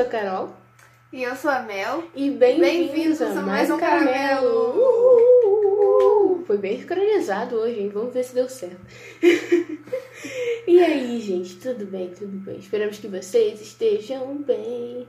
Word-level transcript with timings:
sou 0.00 0.06
a 0.06 0.08
Carol. 0.08 0.56
E 1.12 1.22
eu 1.22 1.36
sou 1.36 1.50
a 1.50 1.60
Mel. 1.60 2.04
E 2.14 2.30
bem-vindos 2.30 3.18
Bem-vindos 3.18 3.20
a 3.20 3.42
mais 3.42 3.70
um 3.70 3.76
caramelo. 3.78 4.72
Foi 6.46 6.56
bem 6.56 6.80
sincronizado 6.80 7.56
hoje, 7.56 7.80
hein? 7.80 7.90
Vamos 7.92 8.14
ver 8.14 8.24
se 8.24 8.34
deu 8.34 8.48
certo. 8.48 8.80
e 10.66 10.80
aí, 10.82 11.20
gente, 11.20 11.56
tudo 11.56 11.84
bem? 11.84 12.08
Tudo 12.14 12.34
bem? 12.38 12.56
Esperamos 12.56 12.98
que 12.98 13.08
vocês 13.08 13.60
estejam 13.60 14.38
bem. 14.38 15.06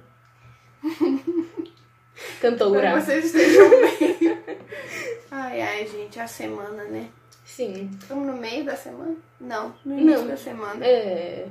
Cantou 2.41 2.75
Espero 2.75 2.97
que 2.97 3.01
vocês 3.05 3.25
estejam 3.25 3.69
bem. 3.69 4.17
Ai, 5.31 5.61
ai, 5.61 5.87
gente, 5.87 6.19
a 6.19 6.27
semana, 6.27 6.83
né? 6.83 7.07
Sim. 7.45 7.89
Estamos 7.97 8.27
no 8.27 8.33
meio 8.33 8.65
da 8.65 8.75
semana? 8.75 9.15
Não, 9.39 9.73
no 9.85 9.97
início 9.97 10.19
Não. 10.19 10.27
da 10.27 10.35
semana. 10.35 10.85
É. 10.85 11.47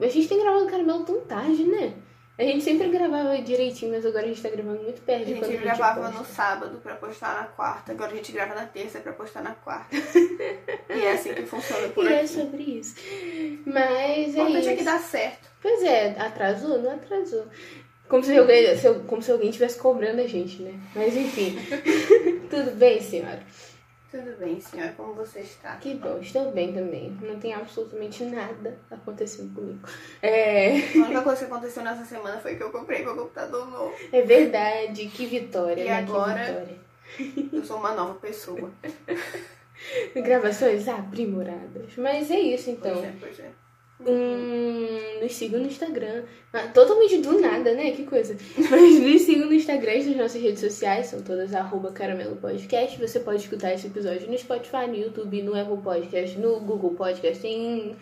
A 0.00 0.06
gente 0.08 0.28
tem 0.28 0.38
gravado 0.40 0.66
caramelo 0.66 1.04
tão 1.04 1.20
tarde, 1.22 1.64
né? 1.64 1.94
A 2.38 2.42
gente 2.44 2.62
sempre 2.62 2.88
gravava 2.88 3.36
direitinho, 3.42 3.90
mas 3.90 4.06
agora 4.06 4.24
a 4.24 4.28
gente 4.28 4.40
tá 4.40 4.48
gravando 4.48 4.80
muito 4.82 5.00
perto 5.02 5.22
A 5.22 5.24
quando 5.24 5.42
a 5.42 5.46
gente 5.46 5.52
gente 5.54 5.62
gravava 5.64 6.08
no 6.08 6.18
posta. 6.18 6.34
sábado 6.34 6.80
pra 6.80 6.94
postar 6.94 7.34
na 7.34 7.48
quarta, 7.48 7.90
agora 7.90 8.12
a 8.12 8.14
gente 8.14 8.30
grava 8.30 8.54
na 8.54 8.64
terça 8.64 9.00
pra 9.00 9.12
postar 9.12 9.42
na 9.42 9.54
quarta. 9.56 9.96
e 10.88 11.04
é 11.04 11.12
assim 11.12 11.34
que 11.34 11.42
funciona 11.42 11.88
por 11.88 12.04
E 12.04 12.12
é 12.12 12.18
aqui. 12.18 12.28
sobre 12.28 12.62
isso. 12.62 12.94
Mas 13.66 14.36
é 14.36 14.50
isso. 14.50 14.68
é 14.68 14.76
que 14.76 14.84
dá 14.84 14.98
certo. 15.00 15.48
Pois 15.60 15.82
é, 15.82 16.10
atrasou? 16.18 16.78
Não 16.80 16.92
atrasou. 16.92 17.44
Como 18.08 18.22
se, 18.24 18.38
alguém, 18.38 18.64
como 19.06 19.20
se 19.20 19.30
alguém 19.30 19.50
estivesse 19.50 19.78
cobrando 19.78 20.20
a 20.22 20.26
gente, 20.26 20.62
né? 20.62 20.74
Mas 20.94 21.14
enfim. 21.16 21.58
Tudo 22.48 22.70
bem, 22.70 23.02
senhora? 23.02 23.42
Tudo 24.10 24.38
bem, 24.38 24.58
senhora, 24.58 24.92
como 24.96 25.12
você 25.12 25.40
está? 25.40 25.76
Que 25.76 25.94
bom, 25.94 26.18
estou 26.18 26.50
bem 26.52 26.72
também. 26.72 27.10
Não 27.20 27.38
tem 27.38 27.52
absolutamente 27.52 28.24
nada 28.24 28.78
acontecendo 28.90 29.54
comigo. 29.54 29.86
É, 30.22 30.78
A 30.78 31.04
única 31.04 31.22
coisa 31.22 31.44
que 31.44 31.52
aconteceu 31.52 31.82
nessa 31.82 32.04
semana 32.06 32.38
foi 32.40 32.56
que 32.56 32.62
eu 32.62 32.70
comprei 32.70 33.04
meu 33.04 33.14
computador 33.14 33.70
novo. 33.70 33.94
é 34.10 34.22
verdade, 34.22 35.06
que 35.08 35.26
vitória, 35.26 35.82
E 35.82 35.84
né? 35.84 35.98
agora? 35.98 36.42
Vitória. 36.42 37.48
Eu 37.52 37.62
sou 37.64 37.76
uma 37.78 37.92
nova 37.92 38.14
pessoa. 38.14 38.70
Gravações 40.16 40.88
aprimoradas. 40.88 41.94
Mas 41.98 42.30
é 42.30 42.38
isso 42.40 42.70
então. 42.70 42.92
Pois 42.94 43.04
é, 43.04 43.12
pois 43.20 43.40
é. 43.40 43.50
Hum, 44.00 45.20
nos 45.20 45.34
sigam 45.34 45.60
no 45.60 45.66
Instagram. 45.66 46.22
Ah, 46.52 46.68
totalmente 46.68 47.18
do 47.18 47.40
nada, 47.40 47.74
né? 47.74 47.90
Que 47.90 48.04
coisa. 48.04 48.36
Mas 48.70 49.00
nos 49.00 49.22
sigam 49.22 49.46
no 49.46 49.54
Instagram 49.54 49.94
e 49.94 50.04
nas 50.06 50.16
nossas 50.16 50.40
redes 50.40 50.60
sociais, 50.60 51.06
são 51.06 51.20
todas 51.22 51.54
arroba 51.54 51.90
caramelo 51.90 52.36
podcast. 52.36 52.98
Você 52.98 53.20
pode 53.20 53.42
escutar 53.42 53.74
esse 53.74 53.88
episódio 53.88 54.30
no 54.30 54.38
Spotify, 54.38 54.86
no 54.86 54.96
YouTube, 54.96 55.42
no 55.42 55.60
Apple 55.60 55.82
Podcast, 55.82 56.38
no 56.38 56.60
Google 56.60 56.94
Podcast, 56.94 57.40
tem 57.40 57.96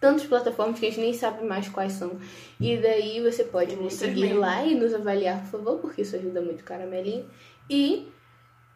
tantas 0.00 0.26
plataformas 0.26 0.80
que 0.80 0.86
a 0.86 0.88
gente 0.90 1.00
nem 1.00 1.12
sabe 1.12 1.44
mais 1.44 1.68
quais 1.68 1.92
são. 1.92 2.18
E 2.58 2.76
daí 2.76 3.20
você 3.20 3.44
pode 3.44 3.76
nos 3.76 3.94
seguir 3.94 4.32
lá 4.32 4.64
e 4.64 4.74
nos 4.74 4.92
avaliar, 4.92 5.42
por 5.42 5.50
favor, 5.58 5.78
porque 5.78 6.02
isso 6.02 6.16
ajuda 6.16 6.40
muito 6.40 6.62
o 6.62 6.64
caramelinho. 6.64 7.24
E 7.70 8.08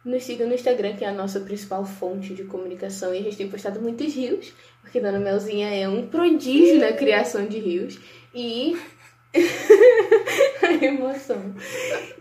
nos 0.06 0.22
siga 0.22 0.46
no 0.46 0.54
Instagram, 0.54 0.94
que 0.94 1.04
é 1.04 1.08
a 1.08 1.12
nossa 1.12 1.40
principal 1.40 1.84
fonte 1.84 2.32
de 2.32 2.44
comunicação. 2.44 3.12
E 3.12 3.18
a 3.18 3.22
gente 3.22 3.36
tem 3.36 3.48
postado 3.48 3.80
muitos 3.80 4.14
rios, 4.14 4.52
porque 4.80 5.00
Dona 5.00 5.18
Melzinha 5.18 5.68
é 5.68 5.88
um 5.88 6.06
prodígio 6.06 6.78
na 6.78 6.92
criação 6.92 7.46
de 7.46 7.58
rios. 7.58 7.98
E. 8.32 8.78
a 10.62 10.84
emoção. 10.84 11.54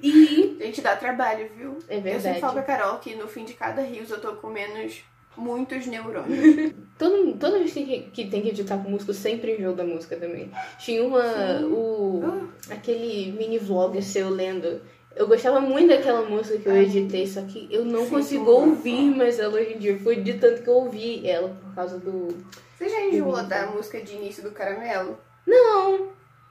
E. 0.01 0.57
Gente, 0.59 0.81
dá 0.81 0.95
trabalho, 0.95 1.47
viu? 1.55 1.77
É 1.87 1.97
Eu 1.97 2.01
sempre 2.01 2.11
verdade. 2.11 2.39
falo 2.39 2.53
pra 2.53 2.63
Carol 2.63 2.97
que 2.97 3.15
no 3.15 3.27
fim 3.27 3.45
de 3.45 3.53
cada 3.53 3.81
rios 3.83 4.09
eu 4.09 4.19
tô 4.19 4.33
com 4.33 4.49
menos 4.49 5.03
muitos 5.37 5.85
neurônios. 5.85 6.73
Todo, 6.97 7.33
toda 7.33 7.59
vez 7.59 7.73
que, 7.73 8.03
que 8.13 8.25
tem 8.29 8.41
que 8.41 8.49
editar 8.49 8.77
com 8.77 8.89
música, 8.89 9.11
eu 9.11 9.15
sempre 9.15 9.57
enjoo 9.57 9.75
da 9.75 9.83
música 9.83 10.15
também. 10.15 10.49
Tinha 10.79 11.03
uma. 11.03 11.59
O, 11.65 12.47
aquele 12.69 13.33
mini 13.33 13.59
vlog 13.59 14.01
seu 14.01 14.29
lendo. 14.29 14.81
Eu 15.15 15.27
gostava 15.27 15.61
muito 15.61 15.87
daquela 15.89 16.23
música 16.23 16.57
que 16.59 16.67
eu 16.67 16.75
editei, 16.75 17.25
só 17.25 17.41
que 17.41 17.67
eu 17.71 17.85
não 17.85 18.03
Sim, 18.03 18.09
consigo 18.09 18.51
ouvir 18.51 19.15
mais 19.15 19.39
ela 19.39 19.53
hoje 19.55 19.73
em 19.73 19.77
dia. 19.77 19.97
Foi 19.99 20.17
de 20.17 20.33
tanto 20.33 20.61
que 20.61 20.67
eu 20.67 20.73
ouvi 20.73 21.27
ela 21.27 21.49
por 21.63 21.73
causa 21.73 21.97
do. 21.97 22.35
Você 22.77 22.89
já 22.89 23.01
enjoou 23.01 23.41
da 23.43 23.67
música 23.67 24.01
de 24.01 24.13
início 24.15 24.43
do 24.43 24.51
Caramelo? 24.51 25.17
Não! 25.47 26.09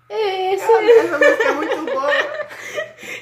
É 0.09 0.55
essa. 0.55 0.65
Ela- 0.71 0.91
Essa 0.91 1.19
música 1.19 1.49
é 1.49 1.53
muito 1.53 1.77
boa. 1.93 2.11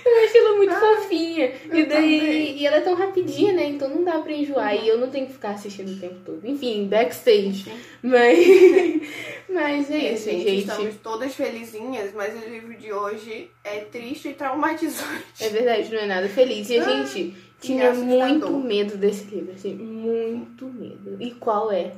Eu 0.05 0.25
acho 0.25 0.37
ela 0.39 0.57
muito 0.57 0.73
Ai, 0.75 0.81
fofinha. 0.81 1.53
E 1.73 1.85
daí. 1.87 2.59
E 2.59 2.67
ela 2.67 2.77
é 2.77 2.81
tão 2.81 2.95
rapidinha, 2.95 3.53
né? 3.53 3.65
Então 3.67 3.89
não 3.89 4.05
dá 4.05 4.19
pra 4.21 4.33
enjoar. 4.33 4.75
E 4.75 4.87
eu 4.89 4.99
não 4.99 5.09
tenho 5.11 5.27
que 5.27 5.33
ficar 5.33 5.51
assistindo 5.51 5.91
o 5.93 5.99
tempo 6.01 6.17
todo. 6.25 6.41
Enfim, 6.45 6.87
backstage. 6.89 7.73
Mas. 8.03 8.39
Mas 9.63 9.91
é 9.91 10.13
isso, 10.13 10.25
gente, 10.25 10.45
gente. 10.45 10.59
estamos 10.69 10.95
todas 10.97 11.35
felizinhas, 11.35 12.13
mas 12.13 12.35
o 12.43 12.49
livro 12.49 12.75
de 12.77 12.93
hoje 12.93 13.51
é 13.65 13.81
triste 13.81 14.29
e 14.29 14.35
traumatizante. 14.35 15.25
É 15.41 15.49
verdade, 15.49 15.93
não 15.93 16.01
é 16.01 16.07
nada 16.07 16.29
feliz. 16.29 16.69
E 16.71 16.79
a 16.79 16.83
Ah, 16.85 17.05
gente 17.05 17.35
tinha 17.61 17.93
muito 17.95 18.51
medo 18.51 18.97
desse 18.97 19.25
livro, 19.25 19.53
assim, 19.55 19.75
muito 19.75 20.67
medo. 20.67 21.17
E 21.21 21.31
qual 21.33 21.71
é? 21.71 21.93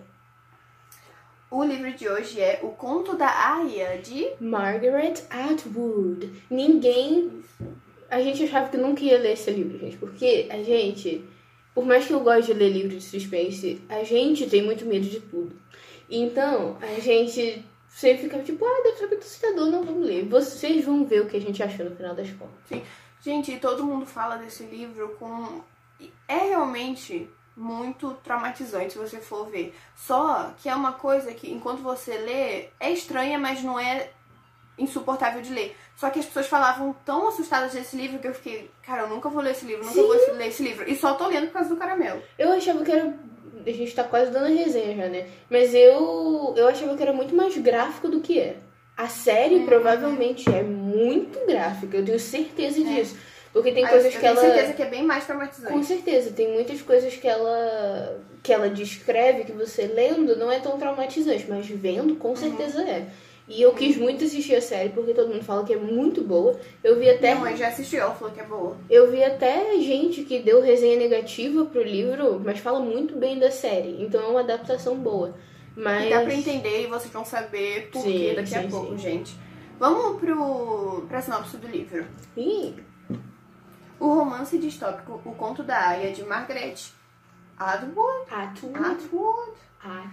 O 1.50 1.62
livro 1.62 1.92
de 1.92 2.08
hoje 2.08 2.40
é 2.40 2.58
O 2.62 2.68
Conto 2.70 3.16
da 3.16 3.28
Aya, 3.28 3.98
de... 3.98 4.26
Margaret 4.40 5.14
Atwood. 5.30 6.30
Ninguém. 6.50 7.30
A 8.10 8.20
gente 8.20 8.44
achava 8.44 8.68
que 8.68 8.76
nunca 8.76 9.02
ia 9.04 9.18
ler 9.18 9.32
esse 9.32 9.50
livro, 9.50 9.78
gente, 9.78 9.96
porque 9.96 10.46
a 10.50 10.62
gente, 10.62 11.24
por 11.74 11.84
mais 11.86 12.06
que 12.06 12.12
eu 12.12 12.20
goste 12.20 12.52
de 12.52 12.58
ler 12.58 12.70
livros 12.70 12.94
de 13.04 13.08
suspense, 13.08 13.80
a 13.88 14.02
gente 14.04 14.46
tem 14.48 14.62
muito 14.62 14.84
medo 14.84 15.06
de 15.06 15.20
tudo. 15.20 15.54
Então, 16.08 16.76
a 16.80 17.00
gente 17.00 17.64
sempre 17.88 18.24
ficava 18.24 18.42
tipo, 18.42 18.64
ah, 18.64 18.82
deve 18.82 18.96
ser 18.96 19.06
muito 19.06 19.22
assustador, 19.22 19.66
não 19.70 19.84
vamos 19.84 20.06
ler. 20.06 20.24
Vocês 20.26 20.84
vão 20.84 21.04
ver 21.04 21.22
o 21.22 21.26
que 21.26 21.36
a 21.36 21.40
gente 21.40 21.62
achou 21.62 21.88
no 21.88 21.96
final 21.96 22.14
das 22.14 22.30
contas. 22.30 22.82
Gente, 23.20 23.58
todo 23.58 23.84
mundo 23.84 24.04
fala 24.04 24.36
desse 24.36 24.64
livro 24.64 25.16
com... 25.18 25.62
É 26.28 26.36
realmente 26.48 27.30
muito 27.56 28.12
traumatizante 28.22 28.92
se 28.92 28.98
você 28.98 29.18
for 29.18 29.48
ver. 29.48 29.74
Só 29.96 30.52
que 30.58 30.68
é 30.68 30.74
uma 30.74 30.92
coisa 30.92 31.32
que, 31.32 31.50
enquanto 31.50 31.82
você 31.82 32.18
lê, 32.18 32.68
é 32.80 32.92
estranha, 32.92 33.38
mas 33.38 33.62
não 33.62 33.78
é 33.78 34.10
insuportável 34.76 35.40
de 35.40 35.52
ler. 35.52 35.76
Só 35.96 36.10
que 36.10 36.18
as 36.18 36.26
pessoas 36.26 36.46
falavam 36.46 36.94
tão 37.04 37.28
assustadas 37.28 37.72
desse 37.72 37.96
livro 37.96 38.18
que 38.18 38.26
eu 38.26 38.34
fiquei, 38.34 38.70
cara, 38.82 39.02
eu 39.02 39.08
nunca 39.08 39.28
vou 39.28 39.40
ler 39.40 39.52
esse 39.52 39.64
livro, 39.64 39.84
nunca 39.84 39.94
Sim. 39.94 40.06
vou 40.06 40.36
ler 40.36 40.48
esse 40.48 40.62
livro. 40.62 40.90
E 40.90 40.96
só 40.96 41.14
tô 41.14 41.28
lendo 41.28 41.46
por 41.46 41.54
causa 41.54 41.68
do 41.68 41.76
caramelo. 41.76 42.22
Eu 42.36 42.52
achava 42.52 42.84
que 42.84 42.90
era. 42.90 43.16
A 43.66 43.70
gente 43.70 43.94
tá 43.94 44.04
quase 44.04 44.30
dando 44.30 44.46
a 44.46 44.48
resenha 44.48 44.94
já, 44.96 45.08
né? 45.08 45.26
Mas 45.48 45.74
eu, 45.74 46.54
eu 46.56 46.68
achava 46.68 46.96
que 46.96 47.02
era 47.02 47.12
muito 47.12 47.34
mais 47.34 47.56
gráfico 47.56 48.08
do 48.08 48.20
que 48.20 48.38
é. 48.38 48.56
A 48.96 49.08
série 49.08 49.56
Uhum. 49.56 49.66
provavelmente 49.66 50.48
é 50.48 50.62
muito 50.62 51.44
gráfica, 51.46 51.96
eu 51.96 52.04
tenho 52.04 52.18
certeza 52.20 52.80
É. 52.80 52.84
disso. 52.84 53.16
Porque 53.52 53.70
tem 53.72 53.84
Aí 53.84 53.90
coisas 53.90 54.06
eu 54.12 54.20
que 54.20 54.26
tenho 54.26 54.32
ela. 54.38 54.40
certeza 54.40 54.72
que 54.72 54.82
é 54.82 54.86
bem 54.86 55.02
mais 55.04 55.24
traumatizante. 55.26 55.72
Com 55.72 55.82
certeza, 55.82 56.32
tem 56.32 56.52
muitas 56.52 56.82
coisas 56.82 57.14
que 57.16 57.26
ela 57.26 58.20
que 58.42 58.52
ela 58.52 58.68
descreve 58.68 59.44
que 59.44 59.52
você 59.52 59.86
lendo 59.86 60.36
não 60.36 60.52
é 60.52 60.58
tão 60.60 60.76
traumatizante, 60.78 61.46
mas 61.48 61.66
vendo 61.66 62.10
Uhum. 62.10 62.16
com 62.16 62.36
certeza 62.36 62.82
é. 62.82 63.06
E 63.46 63.60
eu 63.60 63.74
quis 63.74 63.96
muito 63.98 64.24
assistir 64.24 64.54
a 64.54 64.60
série 64.62 64.88
porque 64.88 65.12
todo 65.12 65.28
mundo 65.28 65.44
fala 65.44 65.64
que 65.64 65.74
é 65.74 65.76
muito 65.76 66.22
boa. 66.22 66.58
Eu 66.82 66.98
vi 66.98 67.10
até 67.10 67.32
Minha 67.34 67.44
mãe 67.44 67.56
já 67.56 67.68
assistiu, 67.68 68.00
ela 68.00 68.14
falou 68.14 68.32
que 68.32 68.40
é 68.40 68.44
boa. 68.44 68.76
eu 68.88 69.10
vi 69.10 69.22
até 69.22 69.78
gente 69.80 70.22
que 70.24 70.38
deu 70.40 70.62
resenha 70.62 70.96
negativa 70.96 71.64
pro 71.66 71.82
livro, 71.82 72.40
mas 72.42 72.58
fala 72.58 72.80
muito 72.80 73.14
bem 73.16 73.38
da 73.38 73.50
série. 73.50 74.02
Então 74.02 74.22
é 74.22 74.26
uma 74.28 74.40
adaptação 74.40 74.96
boa. 74.96 75.34
Mas 75.76 76.06
E 76.06 76.10
dá 76.10 76.20
pra 76.22 76.32
entender 76.34 76.84
e 76.84 76.86
vocês 76.86 77.12
vão 77.12 77.24
saber 77.24 77.90
por 77.92 78.02
quê 78.02 78.32
daqui 78.34 78.48
sim, 78.48 78.56
a 78.56 78.68
pouco, 78.68 78.92
sim. 78.92 78.98
gente. 78.98 79.36
Vamos 79.78 80.20
pro, 80.20 81.04
pra 81.08 81.20
sinopse 81.20 81.56
do 81.58 81.66
livro. 81.66 82.06
Ih, 82.36 82.74
O 84.00 84.06
romance 84.14 84.56
distópico 84.56 85.20
O 85.24 85.34
Conto 85.34 85.62
da 85.62 85.88
Aya, 85.88 86.12
de 86.12 86.24
Margaret 86.24 86.76
Atwood. 87.58 88.30
Atwood 88.30 88.78
Atwood. 88.78 89.52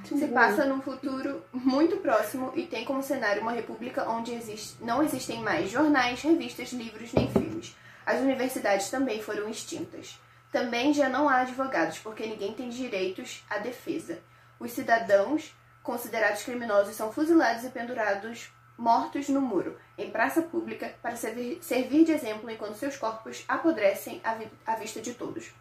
Se 0.03 0.27
passa 0.27 0.65
num 0.65 0.81
futuro 0.81 1.43
muito 1.53 1.97
próximo 1.97 2.51
e 2.55 2.67
tem 2.67 2.83
como 2.83 3.01
cenário 3.01 3.41
uma 3.41 3.51
república 3.51 4.09
onde 4.09 4.33
existe, 4.33 4.75
não 4.83 5.01
existem 5.01 5.41
mais 5.41 5.69
jornais, 5.69 6.21
revistas, 6.21 6.73
livros 6.73 7.13
nem 7.13 7.31
filmes. 7.31 7.75
As 8.05 8.19
universidades 8.19 8.89
também 8.89 9.21
foram 9.21 9.47
extintas. 9.47 10.19
Também 10.51 10.93
já 10.93 11.07
não 11.07 11.29
há 11.29 11.37
advogados, 11.37 11.99
porque 11.99 12.25
ninguém 12.25 12.53
tem 12.53 12.69
direitos 12.69 13.45
à 13.49 13.57
defesa. 13.59 14.19
Os 14.59 14.71
cidadãos 14.71 15.55
considerados 15.81 16.43
criminosos 16.43 16.95
são 16.95 17.11
fuzilados 17.11 17.63
e 17.63 17.69
pendurados 17.69 18.51
mortos 18.77 19.29
no 19.29 19.39
muro, 19.39 19.77
em 19.97 20.09
praça 20.09 20.41
pública, 20.41 20.93
para 21.01 21.15
servir, 21.15 21.59
de 22.03 22.11
exemplo 22.11 22.49
enquanto 22.49 22.75
seus 22.75 22.97
corpos 22.97 23.45
apodrecem 23.47 24.21
à 24.65 24.75
vista 24.75 24.99
de 24.99 25.13
todos. 25.13 25.51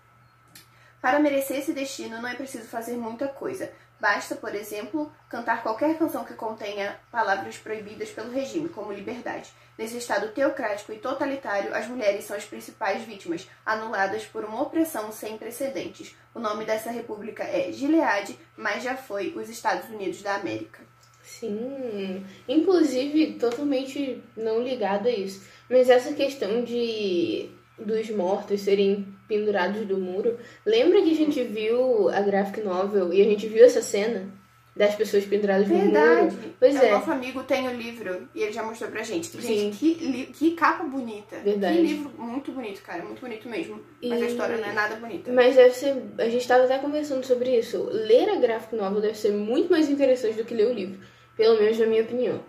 Para 1.01 1.19
merecer 1.19 1.59
esse 1.59 1.73
destino, 1.73 2.21
não 2.21 2.29
é 2.29 2.35
preciso 2.35 2.69
fazer 2.69 2.97
muita 2.97 3.29
coisa. 3.29 3.73
Basta, 4.01 4.35
por 4.35 4.55
exemplo, 4.55 5.13
cantar 5.29 5.63
qualquer 5.63 5.99
canção 5.99 6.25
que 6.25 6.33
contenha 6.35 6.99
palavras 7.13 7.59
proibidas 7.59 8.09
pelo 8.11 8.33
regime, 8.33 8.71
como 8.71 8.93
liberdade. 8.93 9.53
Nesse 9.77 9.99
estado 9.99 10.29
teocrático 10.29 10.93
e 10.93 10.99
totalitário, 10.99 11.75
as 11.75 11.87
mulheres 11.87 12.25
são 12.25 12.37
as 12.37 12.45
principais 12.45 13.03
vítimas, 13.03 13.49
anuladas 13.65 14.25
por 14.25 14.45
uma 14.45 14.63
opressão 14.63 15.13
sem 15.13 15.37
precedentes. 15.37 16.17
O 16.35 16.39
nome 16.39 16.65
dessa 16.65 16.91
república 16.91 17.45
é 17.45 17.71
Gilead, 17.73 18.39
mas 18.57 18.83
já 18.83 18.97
foi 18.97 19.35
os 19.37 19.49
Estados 19.49 19.89
Unidos 19.91 20.23
da 20.23 20.37
América. 20.37 20.81
Sim, 21.23 22.27
inclusive 22.49 23.35
totalmente 23.35 24.23
não 24.37 24.63
ligado 24.63 25.07
a 25.07 25.11
isso. 25.11 25.47
Mas 25.69 25.89
essa 25.89 26.13
questão 26.13 26.65
de 26.65 27.51
dos 27.85 28.11
mortos 28.11 28.61
serem 28.61 29.07
pendurados 29.29 29.87
do 29.87 29.97
muro, 29.99 30.37
lembra 30.67 31.01
que 31.03 31.13
a 31.13 31.17
gente 31.17 31.43
viu 31.45 32.09
a 32.09 32.21
graphic 32.21 32.61
novel 32.61 33.13
e 33.13 33.21
a 33.21 33.25
gente 33.25 33.47
viu 33.47 33.65
essa 33.65 33.81
cena 33.83 34.29
das 34.77 34.95
pessoas 34.95 35.25
penduradas 35.25 35.67
Verdade. 35.69 36.23
no 36.27 36.33
muro? 36.41 36.55
Pois 36.59 36.81
é. 36.81 36.89
é. 36.89 36.91
Nosso 36.93 37.11
amigo 37.11 37.43
tem 37.43 37.69
o 37.69 37.73
livro 37.75 38.29
e 38.35 38.43
ele 38.43 38.53
já 38.53 38.63
mostrou 38.63 38.91
pra 38.91 39.03
gente. 39.03 39.27
Sim. 39.27 39.41
Gente, 39.41 39.77
que, 39.79 40.27
que 40.33 40.51
capa 40.53 40.85
bonita. 40.85 41.37
Verdade. 41.41 41.77
Que 41.77 41.83
livro 41.83 42.11
muito 42.17 42.53
bonito, 42.53 42.81
cara. 42.83 43.05
Muito 43.05 43.21
bonito 43.21 43.49
mesmo. 43.49 43.81
Mas 44.03 44.21
E- 44.21 44.25
a 44.25 44.27
história 44.29 44.57
não 44.57 44.69
é 44.69 44.73
nada 44.73 44.95
bonita. 44.97 45.31
Mas 45.33 45.57
deve 45.57 45.75
ser. 45.75 45.97
A 46.19 46.25
gente 46.25 46.39
estava 46.43 46.65
até 46.65 46.79
conversando 46.79 47.25
sobre 47.27 47.59
isso. 47.59 47.89
Ler 47.91 48.31
a 48.31 48.37
graphic 48.37 48.75
novel 48.77 49.01
deve 49.01 49.19
ser 49.19 49.33
muito 49.33 49.71
mais 49.71 49.89
interessante 49.91 50.37
do 50.37 50.45
que 50.45 50.55
ler 50.55 50.69
o 50.69 50.73
livro. 50.73 50.99
Pelo 51.37 51.59
menos 51.61 51.79
na 51.79 51.87
minha 51.87 52.03
opinião. 52.03 52.41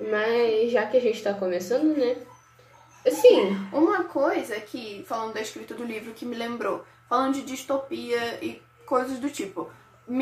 Mas 0.00 0.72
já 0.72 0.84
que 0.86 0.96
a 0.96 1.00
gente 1.00 1.22
tá 1.22 1.32
começando, 1.32 1.96
né? 1.96 2.16
Assim, 3.06 3.56
Uma 3.72 4.04
coisa 4.04 4.58
que, 4.60 5.04
falando 5.08 5.34
da 5.34 5.40
escrita 5.40 5.74
do 5.74 5.84
livro, 5.84 6.12
que 6.12 6.24
me 6.24 6.36
lembrou, 6.36 6.84
falando 7.08 7.34
de 7.34 7.42
distopia 7.42 8.38
e 8.42 8.60
coisas 8.86 9.18
do 9.18 9.28
tipo, 9.30 9.70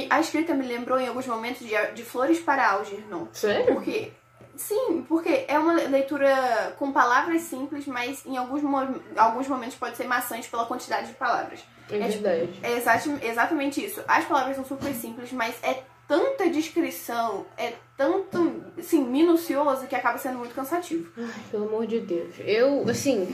a 0.08 0.20
escrita 0.20 0.54
me 0.54 0.66
lembrou 0.66 0.98
em 0.98 1.08
alguns 1.08 1.26
momentos 1.26 1.66
de, 1.66 1.74
de 1.94 2.04
Flores 2.04 2.38
para 2.40 2.70
Algernon. 2.70 3.26
sério? 3.32 3.74
Por 3.74 3.82
quê? 3.82 4.12
Sim, 4.56 5.06
porque 5.08 5.46
é 5.48 5.58
uma 5.58 5.72
leitura 5.74 6.74
com 6.78 6.92
palavras 6.92 7.42
simples, 7.42 7.86
mas 7.86 8.24
em 8.26 8.36
alguns, 8.36 8.62
mo- 8.62 9.00
alguns 9.16 9.48
momentos 9.48 9.74
pode 9.76 9.96
ser 9.96 10.04
maçante 10.06 10.48
pela 10.48 10.66
quantidade 10.66 11.06
de 11.08 11.14
palavras. 11.14 11.60
É 11.90 11.96
É, 11.96 12.08
verdade. 12.08 12.60
É 12.62 13.28
exatamente 13.28 13.82
isso. 13.84 14.02
As 14.06 14.24
palavras 14.26 14.56
são 14.56 14.64
super 14.64 14.92
simples, 14.94 15.32
mas 15.32 15.54
é 15.62 15.82
tanta 16.10 16.50
descrição, 16.50 17.46
é 17.56 17.74
tanto, 17.96 18.64
assim, 18.76 19.04
minucioso 19.04 19.86
que 19.86 19.94
acaba 19.94 20.18
sendo 20.18 20.38
muito 20.38 20.52
cansativo. 20.52 21.08
Ai, 21.16 21.40
pelo 21.52 21.68
amor 21.68 21.86
de 21.86 22.00
Deus. 22.00 22.34
Eu, 22.40 22.82
assim, 22.90 23.32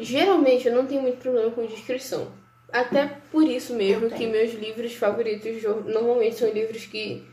geralmente 0.00 0.66
eu 0.66 0.74
não 0.74 0.88
tenho 0.88 1.02
muito 1.02 1.18
problema 1.18 1.52
com 1.52 1.64
descrição. 1.64 2.32
Até 2.72 3.06
por 3.30 3.44
isso 3.44 3.74
mesmo 3.74 4.10
que 4.10 4.26
meus 4.26 4.52
livros 4.54 4.92
favoritos 4.94 5.62
normalmente 5.86 6.34
são 6.34 6.50
livros 6.50 6.84
que 6.84 7.24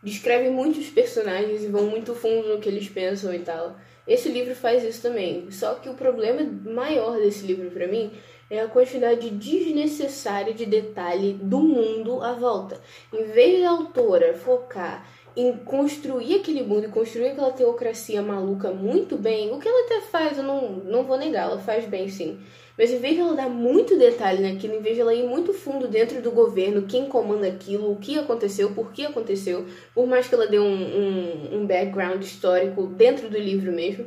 descrevem 0.00 0.52
muitos 0.52 0.90
personagens 0.90 1.64
e 1.64 1.66
vão 1.66 1.86
muito 1.86 2.14
fundo 2.14 2.46
no 2.46 2.60
que 2.60 2.68
eles 2.68 2.88
pensam 2.88 3.34
e 3.34 3.40
tal. 3.40 3.74
Esse 4.06 4.28
livro 4.28 4.54
faz 4.54 4.84
isso 4.84 5.02
também. 5.02 5.50
Só 5.50 5.74
que 5.74 5.88
o 5.88 5.94
problema 5.94 6.40
maior 6.64 7.16
desse 7.16 7.44
livro 7.44 7.68
pra 7.72 7.88
mim 7.88 8.12
é 8.50 8.60
a 8.60 8.68
quantidade 8.68 9.30
desnecessária 9.30 10.54
de 10.54 10.66
detalhe 10.66 11.34
do 11.34 11.58
mundo 11.58 12.22
à 12.22 12.32
volta. 12.32 12.80
Em 13.12 13.24
vez 13.24 13.62
da 13.62 13.70
autora 13.70 14.34
focar 14.34 15.06
em 15.36 15.54
construir 15.58 16.36
aquele 16.36 16.62
mundo 16.62 16.86
e 16.86 16.88
construir 16.88 17.28
aquela 17.28 17.52
teocracia 17.52 18.22
maluca 18.22 18.70
muito 18.70 19.16
bem, 19.18 19.52
o 19.52 19.58
que 19.58 19.68
ela 19.68 19.84
até 19.84 20.00
faz, 20.00 20.38
eu 20.38 20.44
não, 20.44 20.70
não 20.70 21.04
vou 21.04 21.18
negar, 21.18 21.50
ela 21.50 21.58
faz 21.58 21.84
bem 21.84 22.08
sim. 22.08 22.38
Mas 22.76 22.90
em 22.90 22.98
vez 22.98 23.14
de 23.14 23.20
ela 23.20 23.34
dar 23.34 23.48
muito 23.48 23.98
detalhe 23.98 24.42
naquilo, 24.42 24.74
em 24.74 24.80
vez 24.80 24.94
de 24.94 25.02
ela 25.02 25.14
ir 25.14 25.26
muito 25.26 25.52
fundo 25.52 25.88
dentro 25.88 26.22
do 26.22 26.30
governo, 26.30 26.86
quem 26.86 27.06
comanda 27.06 27.46
aquilo, 27.46 27.92
o 27.92 27.96
que 27.96 28.18
aconteceu, 28.18 28.72
por 28.72 28.92
que 28.92 29.04
aconteceu, 29.04 29.66
por 29.94 30.06
mais 30.06 30.26
que 30.26 30.34
ela 30.34 30.46
dê 30.46 30.58
um, 30.58 30.64
um, 30.64 31.56
um 31.58 31.66
background 31.66 32.22
histórico 32.22 32.86
dentro 32.86 33.28
do 33.28 33.38
livro 33.38 33.72
mesmo, 33.72 34.06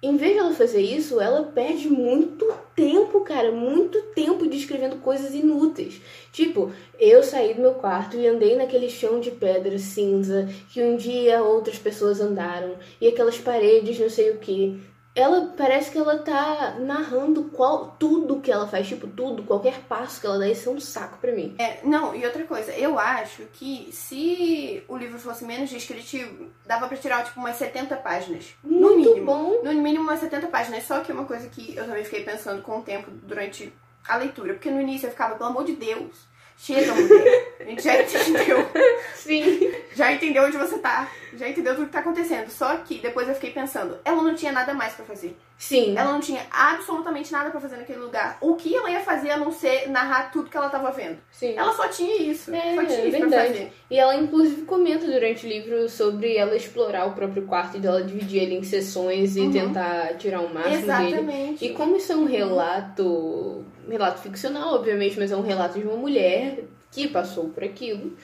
em 0.00 0.16
vez 0.16 0.34
de 0.34 0.38
ela 0.38 0.52
fazer 0.52 0.80
isso, 0.80 1.20
ela 1.20 1.42
perde 1.42 1.88
muito 1.88 2.46
tempo, 2.74 3.20
cara, 3.22 3.50
muito 3.50 4.00
tempo 4.14 4.46
descrevendo 4.46 4.96
coisas 4.96 5.34
inúteis. 5.34 6.00
Tipo, 6.32 6.72
eu 7.00 7.22
saí 7.24 7.54
do 7.54 7.60
meu 7.60 7.74
quarto 7.74 8.16
e 8.16 8.26
andei 8.26 8.54
naquele 8.54 8.88
chão 8.88 9.18
de 9.18 9.32
pedra 9.32 9.76
cinza 9.76 10.48
que 10.70 10.80
um 10.80 10.96
dia 10.96 11.42
outras 11.42 11.78
pessoas 11.78 12.20
andaram 12.20 12.76
e 13.00 13.08
aquelas 13.08 13.38
paredes, 13.38 13.98
não 13.98 14.08
sei 14.08 14.30
o 14.30 14.38
que. 14.38 14.80
Ela 15.18 15.52
parece 15.56 15.90
que 15.90 15.98
ela 15.98 16.18
tá 16.18 16.76
narrando 16.78 17.44
qual 17.44 17.96
tudo 17.98 18.40
que 18.40 18.52
ela 18.52 18.68
faz, 18.68 18.86
tipo, 18.86 19.08
tudo, 19.08 19.42
qualquer 19.42 19.80
passo 19.88 20.20
que 20.20 20.26
ela 20.28 20.38
dá, 20.38 20.48
isso 20.48 20.68
é 20.68 20.72
um 20.72 20.78
saco 20.78 21.18
pra 21.18 21.32
mim. 21.32 21.56
É, 21.58 21.80
não, 21.82 22.14
e 22.14 22.24
outra 22.24 22.44
coisa, 22.44 22.70
eu 22.72 22.96
acho 23.00 23.42
que 23.52 23.88
se 23.90 24.80
o 24.86 24.96
livro 24.96 25.18
fosse 25.18 25.44
menos 25.44 25.70
descritivo, 25.70 26.46
dava 26.64 26.86
pra 26.86 26.96
tirar, 26.96 27.24
tipo, 27.24 27.40
umas 27.40 27.56
70 27.56 27.96
páginas. 27.96 28.54
no 28.62 28.78
Muito 28.80 29.10
mínimo. 29.10 29.26
bom. 29.26 29.60
No 29.64 29.72
mínimo 29.74 30.04
umas 30.04 30.20
70 30.20 30.46
páginas. 30.46 30.84
Só 30.84 31.00
que 31.00 31.10
é 31.10 31.14
uma 31.14 31.24
coisa 31.24 31.48
que 31.48 31.74
eu 31.76 31.84
também 31.84 32.04
fiquei 32.04 32.22
pensando 32.22 32.62
com 32.62 32.78
o 32.78 32.82
tempo 32.82 33.10
durante 33.10 33.72
a 34.08 34.16
leitura. 34.16 34.54
Porque 34.54 34.70
no 34.70 34.80
início 34.80 35.06
eu 35.06 35.10
ficava, 35.10 35.34
pelo 35.34 35.50
amor 35.50 35.64
de 35.64 35.72
Deus, 35.74 36.16
chega, 36.56 36.94
mulher. 36.94 37.56
Gente 37.68 37.82
já 37.82 38.00
entendeu. 38.02 38.66
Sim. 39.14 39.72
Já 39.94 40.12
entendeu 40.12 40.44
onde 40.44 40.56
você 40.56 40.78
tá. 40.78 41.10
Já 41.36 41.48
entendeu 41.48 41.74
tudo 41.74 41.86
que 41.86 41.92
tá 41.92 41.98
acontecendo. 42.00 42.48
Só 42.50 42.76
que 42.78 42.98
depois 42.98 43.28
eu 43.28 43.34
fiquei 43.34 43.50
pensando, 43.50 43.98
ela 44.04 44.22
não 44.22 44.34
tinha 44.34 44.50
nada 44.52 44.72
mais 44.74 44.94
pra 44.94 45.04
fazer. 45.04 45.36
Sim. 45.58 45.96
Ela 45.96 46.12
não 46.12 46.20
tinha 46.20 46.40
absolutamente 46.50 47.30
nada 47.32 47.50
pra 47.50 47.60
fazer 47.60 47.76
naquele 47.76 47.98
lugar. 47.98 48.38
O 48.40 48.54
que 48.54 48.74
ela 48.74 48.90
ia 48.90 49.00
fazer 49.00 49.30
a 49.32 49.36
não 49.36 49.50
ser 49.52 49.88
narrar 49.90 50.30
tudo 50.30 50.48
que 50.48 50.56
ela 50.56 50.68
tava 50.68 50.90
vendo? 50.92 51.18
Sim. 51.30 51.54
Ela 51.56 51.72
só 51.74 51.88
tinha 51.88 52.22
isso. 52.22 52.54
É, 52.54 52.74
só 52.76 52.84
tinha 52.84 52.98
é 53.00 53.08
isso 53.08 53.18
pra 53.18 53.28
verdade. 53.28 53.48
fazer. 53.52 53.72
E 53.90 53.98
ela, 53.98 54.14
inclusive, 54.16 54.62
comenta 54.62 55.04
durante 55.06 55.44
o 55.44 55.48
livro 55.48 55.88
sobre 55.88 56.36
ela 56.36 56.56
explorar 56.56 57.06
o 57.06 57.12
próprio 57.12 57.42
quarto 57.42 57.76
e 57.76 57.80
dela 57.80 58.02
dividir 58.02 58.42
ele 58.44 58.54
em 58.54 58.62
sessões 58.62 59.36
e 59.36 59.40
Uhum. 59.40 59.52
tentar 59.52 60.14
tirar 60.16 60.40
o 60.40 60.52
máximo 60.54 60.74
dele. 60.76 60.84
Exatamente. 60.84 61.64
E 61.66 61.72
como 61.74 61.96
isso 61.96 62.12
é 62.12 62.16
um 62.16 62.24
relato, 62.24 63.64
relato 63.88 64.20
ficcional, 64.20 64.74
obviamente, 64.74 65.18
mas 65.18 65.32
é 65.32 65.36
um 65.36 65.42
relato 65.42 65.78
de 65.78 65.84
uma 65.84 65.96
mulher 65.96 66.60
que 66.90 67.08
passou 67.08 67.50
por 67.50 67.64
aquilo, 67.64 68.16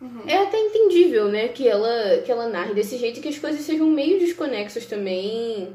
Uhum. 0.00 0.22
é 0.26 0.36
até 0.36 0.58
entendível, 0.58 1.28
né, 1.28 1.48
que 1.48 1.66
ela, 1.66 2.18
que 2.18 2.30
ela 2.30 2.48
narre 2.48 2.74
desse 2.74 2.98
jeito 2.98 3.18
e 3.18 3.22
que 3.22 3.28
as 3.28 3.38
coisas 3.38 3.62
sejam 3.62 3.86
meio 3.86 4.18
desconexas 4.18 4.84
também, 4.86 5.72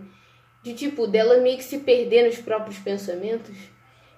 de 0.61 0.73
tipo, 0.73 1.07
dela 1.07 1.37
meio 1.37 1.57
que 1.57 1.63
se 1.63 1.79
perder 1.79 2.25
nos 2.25 2.37
próprios 2.37 2.77
pensamentos. 2.77 3.55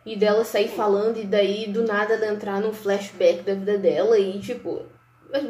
E 0.04 0.16
dela 0.16 0.44
sair 0.44 0.68
falando 0.68 1.18
e 1.18 1.26
daí 1.26 1.68
do 1.68 1.84
nada 1.84 2.16
ela 2.16 2.34
entrar 2.34 2.60
num 2.60 2.74
flashback 2.74 3.44
da 3.44 3.54
vida 3.54 3.78
dela 3.78 4.18
e 4.18 4.40
tipo. 4.40 4.82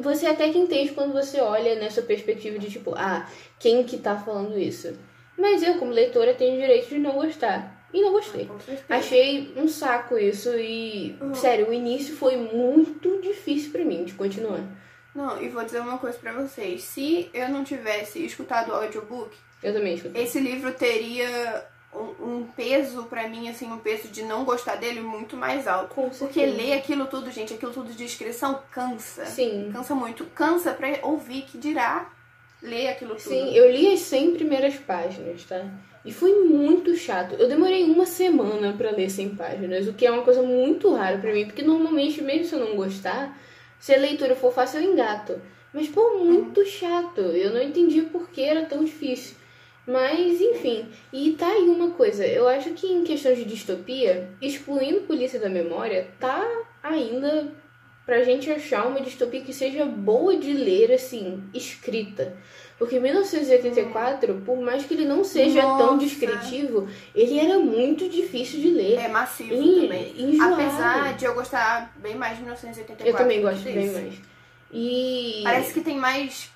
Você 0.01 0.25
até 0.27 0.49
que 0.49 0.57
entende 0.57 0.91
quando 0.91 1.13
você 1.13 1.39
olha 1.39 1.75
nessa 1.75 2.01
perspectiva 2.01 2.59
de 2.59 2.69
tipo, 2.69 2.93
ah, 2.95 3.27
quem 3.57 3.83
que 3.85 3.97
tá 3.97 4.17
falando 4.17 4.59
isso? 4.59 4.93
Mas 5.37 5.63
eu, 5.63 5.75
como 5.79 5.91
leitora, 5.91 6.33
tenho 6.33 6.57
o 6.57 6.59
direito 6.59 6.89
de 6.89 6.99
não 6.99 7.13
gostar. 7.13 7.80
E 7.93 8.01
não 8.01 8.11
gostei. 8.11 8.47
Certeza. 8.65 8.83
Achei 8.89 9.53
um 9.57 9.67
saco 9.67 10.17
isso 10.17 10.49
e, 10.57 11.17
Uhum. 11.21 11.35
sério, 11.35 11.69
o 11.69 11.73
início 11.73 12.15
foi 12.15 12.37
muito 12.37 13.19
difícil 13.21 13.71
pra 13.71 13.83
mim 13.83 14.03
de 14.05 14.13
continuar. 14.13 14.61
Não, 15.13 15.41
e 15.41 15.49
vou 15.49 15.63
dizer 15.65 15.81
uma 15.81 15.97
coisa 15.97 16.17
pra 16.17 16.31
vocês. 16.31 16.83
Se 16.83 17.29
eu 17.33 17.49
não 17.49 17.63
tivesse 17.65 18.23
escutado 18.25 18.69
o 18.69 18.75
audiobook, 18.75 19.35
Eu 19.61 19.73
também 19.73 19.95
escutei. 19.95 20.23
esse 20.23 20.39
livro 20.39 20.71
teria 20.73 21.65
um, 21.93 22.37
um 22.39 22.47
peso 22.55 23.03
pra 23.03 23.27
mim, 23.27 23.49
assim, 23.49 23.69
um 23.69 23.77
peso 23.79 24.07
de 24.07 24.23
não 24.23 24.45
gostar 24.45 24.75
dele 24.77 25.01
muito 25.01 25.35
mais 25.35 25.67
alto. 25.67 25.93
Com 25.93 26.09
Porque 26.09 26.33
certeza. 26.39 26.55
ler 26.55 26.73
aquilo 26.77 27.05
tudo, 27.07 27.29
gente, 27.29 27.53
aquilo 27.53 27.73
tudo 27.73 27.89
de 27.91 27.97
descrição 27.97 28.61
cansa. 28.71 29.25
Sim. 29.25 29.69
Cansa 29.73 29.93
muito. 29.93 30.23
Cansa 30.27 30.71
pra 30.71 30.87
ouvir 31.03 31.41
que 31.41 31.57
dirá 31.57 32.09
ler 32.61 32.87
aquilo 32.87 33.15
tudo. 33.15 33.23
Sim, 33.33 33.53
eu 33.53 33.69
li 33.69 33.91
as 33.93 33.99
100 33.99 34.31
primeiras 34.35 34.75
páginas, 34.75 35.43
tá? 35.43 35.65
E 36.03 36.11
foi 36.11 36.43
muito 36.43 36.95
chato. 36.95 37.35
Eu 37.35 37.47
demorei 37.47 37.83
uma 37.83 38.05
semana 38.05 38.73
pra 38.73 38.91
ler 38.91 39.09
100 39.09 39.35
páginas, 39.35 39.87
o 39.87 39.93
que 39.93 40.05
é 40.05 40.11
uma 40.11 40.23
coisa 40.23 40.41
muito 40.41 40.93
rara 40.93 41.17
pra 41.17 41.33
mim, 41.33 41.45
porque 41.45 41.61
normalmente, 41.61 42.21
mesmo 42.21 42.45
se 42.45 42.53
eu 42.53 42.59
não 42.59 42.75
gostar, 42.75 43.37
se 43.79 43.93
a 43.93 43.97
leitura 43.97 44.35
for 44.35 44.51
fácil, 44.53 44.81
eu 44.81 44.91
engato. 44.91 45.41
Mas, 45.73 45.87
pô, 45.87 46.17
muito 46.19 46.65
chato. 46.65 47.21
Eu 47.21 47.53
não 47.53 47.61
entendi 47.61 48.01
por 48.01 48.29
que 48.29 48.41
era 48.41 48.65
tão 48.65 48.83
difícil. 48.83 49.35
Mas, 49.87 50.41
enfim. 50.41 50.87
E 51.11 51.31
tá 51.31 51.47
aí 51.47 51.63
uma 51.63 51.91
coisa. 51.91 52.25
Eu 52.25 52.47
acho 52.47 52.71
que 52.71 52.87
em 52.87 53.03
questão 53.03 53.33
de 53.33 53.45
distopia, 53.45 54.29
excluindo 54.41 55.01
Polícia 55.01 55.39
da 55.39 55.49
Memória, 55.49 56.07
tá 56.19 56.45
ainda 56.83 57.53
pra 58.05 58.23
gente 58.23 58.51
achar 58.51 58.87
uma 58.87 59.01
distopia 59.01 59.41
que 59.41 59.53
seja 59.53 59.85
boa 59.85 60.35
de 60.35 60.53
ler, 60.53 60.91
assim, 60.91 61.43
escrita. 61.53 62.35
Porque 62.81 62.99
1984, 62.99 64.41
por 64.43 64.59
mais 64.59 64.83
que 64.83 64.95
ele 64.95 65.05
não 65.05 65.23
seja 65.23 65.61
tão 65.61 65.93
Nossa. 65.93 65.97
descritivo, 65.99 66.87
ele 67.13 67.37
era 67.39 67.59
muito 67.59 68.09
difícil 68.09 68.59
de 68.59 68.71
ler. 68.71 68.97
É 68.97 69.07
massivo 69.07 69.53
E- 69.53 69.81
também. 69.83 70.15
enjoado. 70.19 70.53
Apesar 70.55 71.13
de 71.13 71.25
eu 71.25 71.35
gostar 71.35 71.93
bem 71.97 72.15
mais 72.15 72.37
de 72.37 72.41
1984. 72.41 73.07
Eu 73.07 73.15
também 73.15 73.39
gosto 73.39 73.61
bem 73.63 73.75
desse. 73.75 73.93
mais. 74.01 74.13
E. 74.71 75.41
Parece 75.43 75.73
que 75.75 75.81
tem 75.81 75.95
mais. 75.99 76.49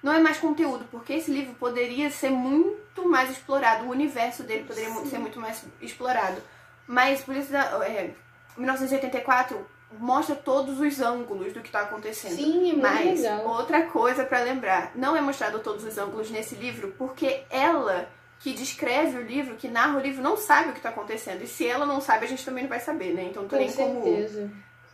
Não 0.00 0.12
é 0.12 0.20
mais 0.20 0.36
conteúdo, 0.38 0.84
porque 0.88 1.14
esse 1.14 1.32
livro 1.32 1.52
poderia 1.54 2.08
ser 2.10 2.30
muito 2.30 3.08
mais 3.08 3.28
explorado. 3.32 3.86
O 3.86 3.90
universo 3.90 4.44
dele 4.44 4.62
poderia 4.68 4.90
mu- 4.90 5.04
ser 5.04 5.18
muito 5.18 5.40
mais 5.40 5.64
explorado. 5.82 6.40
Mas 6.86 7.22
por 7.22 7.34
isso, 7.34 7.50
da- 7.50 7.84
é, 7.84 8.14
1984 8.56 9.66
mostra 9.92 10.34
todos 10.34 10.80
os 10.80 11.00
ângulos 11.00 11.52
do 11.52 11.60
que 11.60 11.68
está 11.68 11.80
acontecendo. 11.80 12.36
Sim, 12.36 12.70
é 12.70 12.72
muito 12.72 12.80
Mas 12.82 13.20
legal. 13.20 13.46
outra 13.46 13.82
coisa 13.82 14.24
pra 14.24 14.40
lembrar, 14.40 14.92
não 14.94 15.16
é 15.16 15.20
mostrado 15.20 15.58
todos 15.60 15.84
os 15.84 15.96
ângulos 15.96 16.30
nesse 16.30 16.54
livro, 16.54 16.94
porque 16.98 17.42
ela 17.50 18.08
que 18.40 18.52
descreve 18.52 19.18
o 19.18 19.22
livro, 19.22 19.56
que 19.56 19.66
narra 19.66 19.98
o 19.98 20.00
livro, 20.00 20.22
não 20.22 20.36
sabe 20.36 20.70
o 20.70 20.72
que 20.72 20.80
tá 20.80 20.90
acontecendo. 20.90 21.42
E 21.42 21.46
se 21.46 21.66
ela 21.66 21.84
não 21.84 22.00
sabe, 22.00 22.24
a 22.24 22.28
gente 22.28 22.44
também 22.44 22.62
não 22.62 22.68
vai 22.68 22.78
saber, 22.78 23.12
né? 23.12 23.24
Então 23.24 23.42
não 23.42 23.48
tem 23.48 23.72
como 23.72 24.04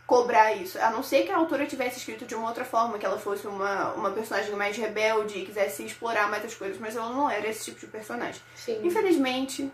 cobrar 0.05 0.53
isso. 0.53 0.79
A 0.79 0.89
não 0.89 1.03
ser 1.03 1.23
que 1.23 1.31
a 1.31 1.37
autora 1.37 1.65
tivesse 1.65 1.97
escrito 1.97 2.25
de 2.25 2.35
uma 2.35 2.47
outra 2.47 2.63
forma, 2.65 2.97
que 2.97 3.05
ela 3.05 3.17
fosse 3.17 3.47
uma, 3.47 3.93
uma 3.93 4.11
personagem 4.11 4.55
mais 4.55 4.77
rebelde 4.77 5.39
e 5.39 5.45
quisesse 5.45 5.83
explorar 5.83 6.29
mais 6.29 6.45
as 6.45 6.55
coisas, 6.55 6.77
mas 6.79 6.95
ela 6.95 7.09
não 7.09 7.29
era 7.29 7.47
esse 7.47 7.65
tipo 7.65 7.79
de 7.79 7.87
personagem. 7.87 8.41
Sim. 8.55 8.81
Infelizmente, 8.83 9.71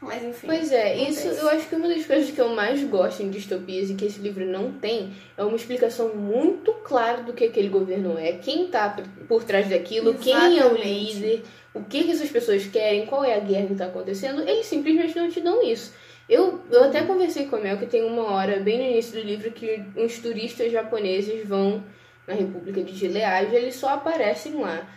mas 0.00 0.24
enfim. 0.24 0.46
Pois 0.46 0.72
é, 0.72 0.94
acontece. 0.94 1.28
isso 1.28 1.40
eu 1.40 1.48
acho 1.50 1.68
que 1.68 1.74
uma 1.76 1.88
das 1.88 2.06
coisas 2.06 2.30
que 2.30 2.40
eu 2.40 2.48
mais 2.48 2.82
gosto 2.84 3.22
em 3.22 3.30
distopias 3.30 3.90
e 3.90 3.94
que 3.94 4.06
esse 4.06 4.18
livro 4.20 4.44
não 4.46 4.72
tem 4.72 5.12
é 5.36 5.44
uma 5.44 5.56
explicação 5.56 6.14
muito 6.14 6.72
clara 6.84 7.22
do 7.22 7.32
que 7.34 7.44
aquele 7.44 7.68
governo 7.68 8.18
é, 8.18 8.32
quem 8.32 8.68
tá 8.68 8.96
por- 9.28 9.44
trás 9.44 9.68
daquilo, 9.68 10.14
quem 10.14 10.32
é 10.34 10.64
o 10.64 10.74
Exatamente. 10.76 10.84
líder, 11.14 11.42
o 11.74 11.84
que, 11.84 12.04
que 12.04 12.10
essas 12.12 12.30
pessoas 12.30 12.64
querem, 12.66 13.06
qual 13.06 13.22
é 13.24 13.34
a 13.34 13.40
guerra 13.40 13.66
que 13.66 13.74
tá 13.74 13.86
acontecendo, 13.86 14.42
eles 14.48 14.66
simplesmente 14.66 15.16
não 15.16 15.28
te 15.28 15.40
dão 15.40 15.62
isso. 15.62 15.92
Eu, 16.28 16.60
eu 16.70 16.84
até 16.84 17.02
conversei 17.02 17.46
com 17.46 17.56
a 17.56 17.60
Mel 17.60 17.76
que 17.76 17.86
tem 17.86 18.02
uma 18.04 18.22
hora, 18.30 18.60
bem 18.60 18.78
no 18.78 18.84
início 18.84 19.20
do 19.20 19.26
livro, 19.26 19.50
que 19.50 19.82
uns 19.96 20.18
turistas 20.20 20.70
japoneses 20.70 21.46
vão 21.46 21.82
na 22.26 22.34
República 22.34 22.82
de 22.82 22.94
Gilead 22.94 23.52
e 23.52 23.56
eles 23.56 23.74
só 23.74 23.88
aparecem 23.90 24.54
lá. 24.54 24.88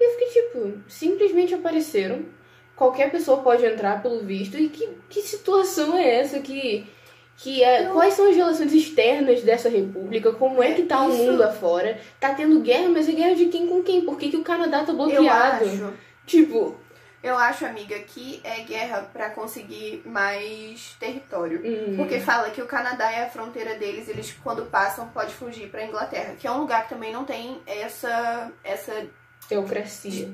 E 0.00 0.04
eu 0.04 0.10
fiquei 0.18 0.42
tipo, 0.42 0.72
simplesmente 0.88 1.54
apareceram. 1.54 2.22
Qualquer 2.76 3.10
pessoa 3.10 3.38
pode 3.42 3.64
entrar 3.64 4.02
pelo 4.02 4.20
visto. 4.20 4.56
E 4.56 4.68
que, 4.68 4.88
que 5.08 5.20
situação 5.22 5.96
é 5.96 6.20
essa 6.20 6.40
que. 6.40 6.86
que 7.36 7.62
é, 7.62 7.84
quais 7.86 8.14
são 8.14 8.28
as 8.28 8.36
relações 8.36 8.72
externas 8.72 9.42
dessa 9.42 9.68
república? 9.68 10.32
Como 10.32 10.62
é 10.62 10.72
que 10.72 10.82
tá 10.84 11.04
o 11.04 11.10
Isso- 11.12 11.18
mundo 11.24 11.42
afora? 11.42 12.00
Tá 12.18 12.34
tendo 12.34 12.60
guerra, 12.60 12.88
mas 12.88 13.08
é 13.08 13.12
guerra 13.12 13.34
de 13.34 13.46
quem 13.46 13.66
com 13.66 13.82
quem? 13.82 14.02
Por 14.04 14.18
que, 14.18 14.30
que 14.30 14.36
o 14.36 14.42
Canadá 14.44 14.84
tá 14.84 14.92
eu 14.92 14.96
bloqueado? 14.96 15.64
acho, 15.64 15.92
Tipo. 16.26 16.76
eu 17.22 17.36
acho, 17.36 17.64
amiga, 17.66 17.96
que 18.00 18.40
é 18.42 18.60
guerra 18.62 19.02
pra 19.12 19.30
conseguir 19.30 20.02
mais 20.04 20.96
território. 20.98 21.60
hum, 21.64 21.96
Porque 21.96 22.18
fala 22.20 22.50
que 22.50 22.60
o 22.62 22.66
Canadá 22.66 23.12
é 23.12 23.22
a 23.24 23.28
fronteira 23.30 23.74
deles, 23.76 24.08
eles 24.08 24.34
quando 24.42 24.64
passam 24.66 25.08
pode 25.08 25.32
fugir 25.34 25.68
pra 25.68 25.84
Inglaterra, 25.84 26.34
que 26.38 26.46
é 26.46 26.50
um 26.50 26.58
lugar 26.58 26.84
que 26.84 26.94
também 26.94 27.12
não 27.12 27.24
tem 27.24 27.60
essa 27.66 28.50
essa 28.64 28.92
teocracia. 29.48 30.30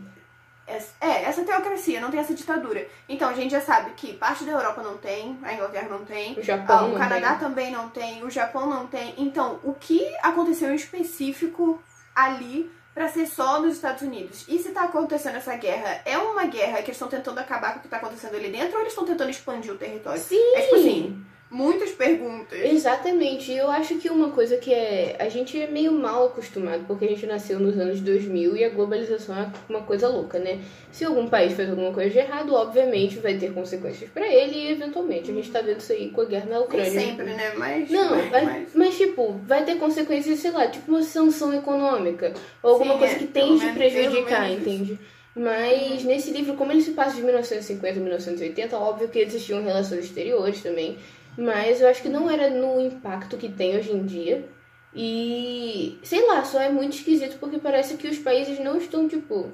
É, 1.00 1.24
essa 1.24 1.42
teocracia, 1.44 2.00
não 2.00 2.10
tem 2.10 2.20
essa 2.20 2.34
ditadura. 2.34 2.86
Então 3.08 3.28
a 3.28 3.32
gente 3.32 3.50
já 3.50 3.60
sabe 3.60 3.92
que 3.92 4.12
parte 4.14 4.44
da 4.44 4.52
Europa 4.52 4.82
não 4.82 4.96
tem, 4.98 5.38
a 5.42 5.54
Inglaterra 5.54 5.88
não 5.88 6.04
tem, 6.04 6.38
O 6.38 6.42
Japão. 6.42 6.78
ah, 6.78 6.88
o 6.88 6.98
Canadá 6.98 7.30
tem. 7.30 7.38
também 7.38 7.70
não 7.72 7.88
tem, 7.88 8.22
o 8.24 8.30
Japão 8.30 8.66
não 8.68 8.86
tem. 8.86 9.14
Então, 9.16 9.58
o 9.64 9.74
que 9.74 10.00
aconteceu 10.22 10.70
em 10.70 10.74
específico 10.76 11.82
ali 12.14 12.70
pra 12.94 13.08
ser 13.08 13.26
só 13.26 13.60
nos 13.60 13.74
Estados 13.76 14.02
Unidos? 14.02 14.44
E 14.48 14.58
se 14.58 14.70
tá 14.70 14.82
acontecendo 14.84 15.36
essa 15.36 15.56
guerra, 15.56 16.00
é 16.04 16.18
uma 16.18 16.44
guerra 16.46 16.78
que 16.78 16.90
eles 16.90 16.96
estão 16.96 17.08
tentando 17.08 17.38
acabar 17.38 17.72
com 17.72 17.78
o 17.78 17.82
que 17.82 17.88
tá 17.88 17.96
acontecendo 17.98 18.34
ali 18.34 18.50
dentro 18.50 18.74
ou 18.74 18.80
eles 18.80 18.92
estão 18.92 19.04
tentando 19.04 19.30
expandir 19.30 19.72
o 19.72 19.78
território? 19.78 20.20
Sim! 20.20 20.54
É 20.54 20.62
tipo 20.62 20.74
assim, 20.76 21.24
muitas 21.50 21.90
perguntas. 21.90 22.58
Exatamente. 22.58 23.52
Eu 23.52 23.70
acho 23.70 23.96
que 23.96 24.08
uma 24.10 24.30
coisa 24.30 24.56
que 24.56 24.72
é. 24.72 25.16
A 25.18 25.28
gente 25.28 25.60
é 25.60 25.66
meio 25.66 25.92
mal 25.92 26.26
acostumado, 26.26 26.84
porque 26.86 27.04
a 27.04 27.08
gente 27.08 27.26
nasceu 27.26 27.58
nos 27.58 27.78
anos 27.78 28.00
2000 28.00 28.56
e 28.56 28.64
a 28.64 28.68
globalização 28.68 29.36
é 29.36 29.50
uma 29.68 29.82
coisa 29.82 30.08
louca, 30.08 30.38
né? 30.38 30.60
Se 30.92 31.04
algum 31.04 31.26
país 31.28 31.52
faz 31.54 31.68
alguma 31.70 31.92
coisa 31.92 32.10
de 32.10 32.18
errado, 32.18 32.54
obviamente 32.54 33.18
vai 33.18 33.34
ter 33.36 33.52
consequências 33.52 34.10
pra 34.10 34.26
ele 34.26 34.54
e 34.56 34.70
eventualmente. 34.72 35.30
A 35.30 35.34
gente 35.34 35.50
tá 35.50 35.60
vendo 35.60 35.80
isso 35.80 35.92
aí 35.92 36.10
com 36.10 36.20
a 36.20 36.24
guerra 36.24 36.46
na 36.46 36.56
Nem 36.56 36.64
Ucrânia. 36.64 36.90
sempre, 36.90 37.24
né? 37.26 37.52
Mas. 37.56 37.90
Não, 37.90 38.10
mas, 38.10 38.30
mas, 38.30 38.44
mas- 38.44 38.68
mas, 38.74 38.96
tipo, 38.96 39.32
vai 39.46 39.64
ter 39.64 39.76
consequências, 39.76 40.38
sei 40.40 40.50
lá, 40.50 40.66
tipo 40.66 40.90
uma 40.90 41.02
sanção 41.02 41.54
econômica. 41.54 42.32
Ou 42.62 42.72
alguma 42.72 42.94
Sim, 42.94 42.98
coisa 42.98 43.14
é, 43.14 43.18
que 43.18 43.26
pelo 43.26 43.46
tem 43.48 43.56
de 43.58 43.64
menos- 43.64 43.78
prejudicar, 43.78 44.50
entende? 44.50 44.98
Mas 45.34 46.02
nesse 46.02 46.32
livro, 46.32 46.54
como 46.54 46.72
ele 46.72 46.82
se 46.82 46.90
passa 46.92 47.14
de 47.14 47.22
1950 47.22 47.98
a 47.98 48.02
1980, 48.02 48.76
óbvio 48.76 49.08
que 49.08 49.20
existiam 49.20 49.62
relações 49.62 50.06
exteriores 50.06 50.60
também. 50.62 50.98
Mas 51.40 51.80
eu 51.80 51.86
acho 51.86 52.02
que 52.02 52.08
não 52.08 52.28
era 52.28 52.50
no 52.50 52.80
impacto 52.80 53.36
que 53.36 53.48
tem 53.48 53.76
hoje 53.76 53.92
em 53.92 54.04
dia. 54.04 54.44
E 54.92 55.96
sei 56.02 56.26
lá, 56.26 56.44
só 56.44 56.60
é 56.60 56.68
muito 56.68 56.96
esquisito 56.96 57.38
porque 57.38 57.58
parece 57.58 57.96
que 57.96 58.08
os 58.08 58.18
países 58.18 58.58
não 58.58 58.76
estão, 58.76 59.06
tipo, 59.06 59.52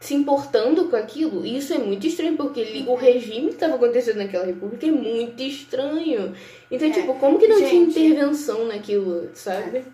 se 0.00 0.14
importando 0.14 0.88
com 0.88 0.96
aquilo. 0.96 1.44
E 1.44 1.58
isso 1.58 1.74
é 1.74 1.78
muito 1.78 2.06
estranho, 2.06 2.38
porque 2.38 2.84
o 2.86 2.94
regime 2.94 3.48
que 3.48 3.54
estava 3.54 3.74
acontecendo 3.74 4.16
naquela 4.16 4.46
república 4.46 4.86
é 4.86 4.90
muito 4.90 5.42
estranho. 5.42 6.34
Então, 6.70 6.88
É. 6.88 6.92
tipo, 6.92 7.12
como 7.16 7.38
que 7.38 7.46
não 7.48 7.56
tinha 7.58 7.68
Gente. 7.68 7.90
intervenção 8.00 8.66
naquilo, 8.66 9.28
sabe? 9.34 9.84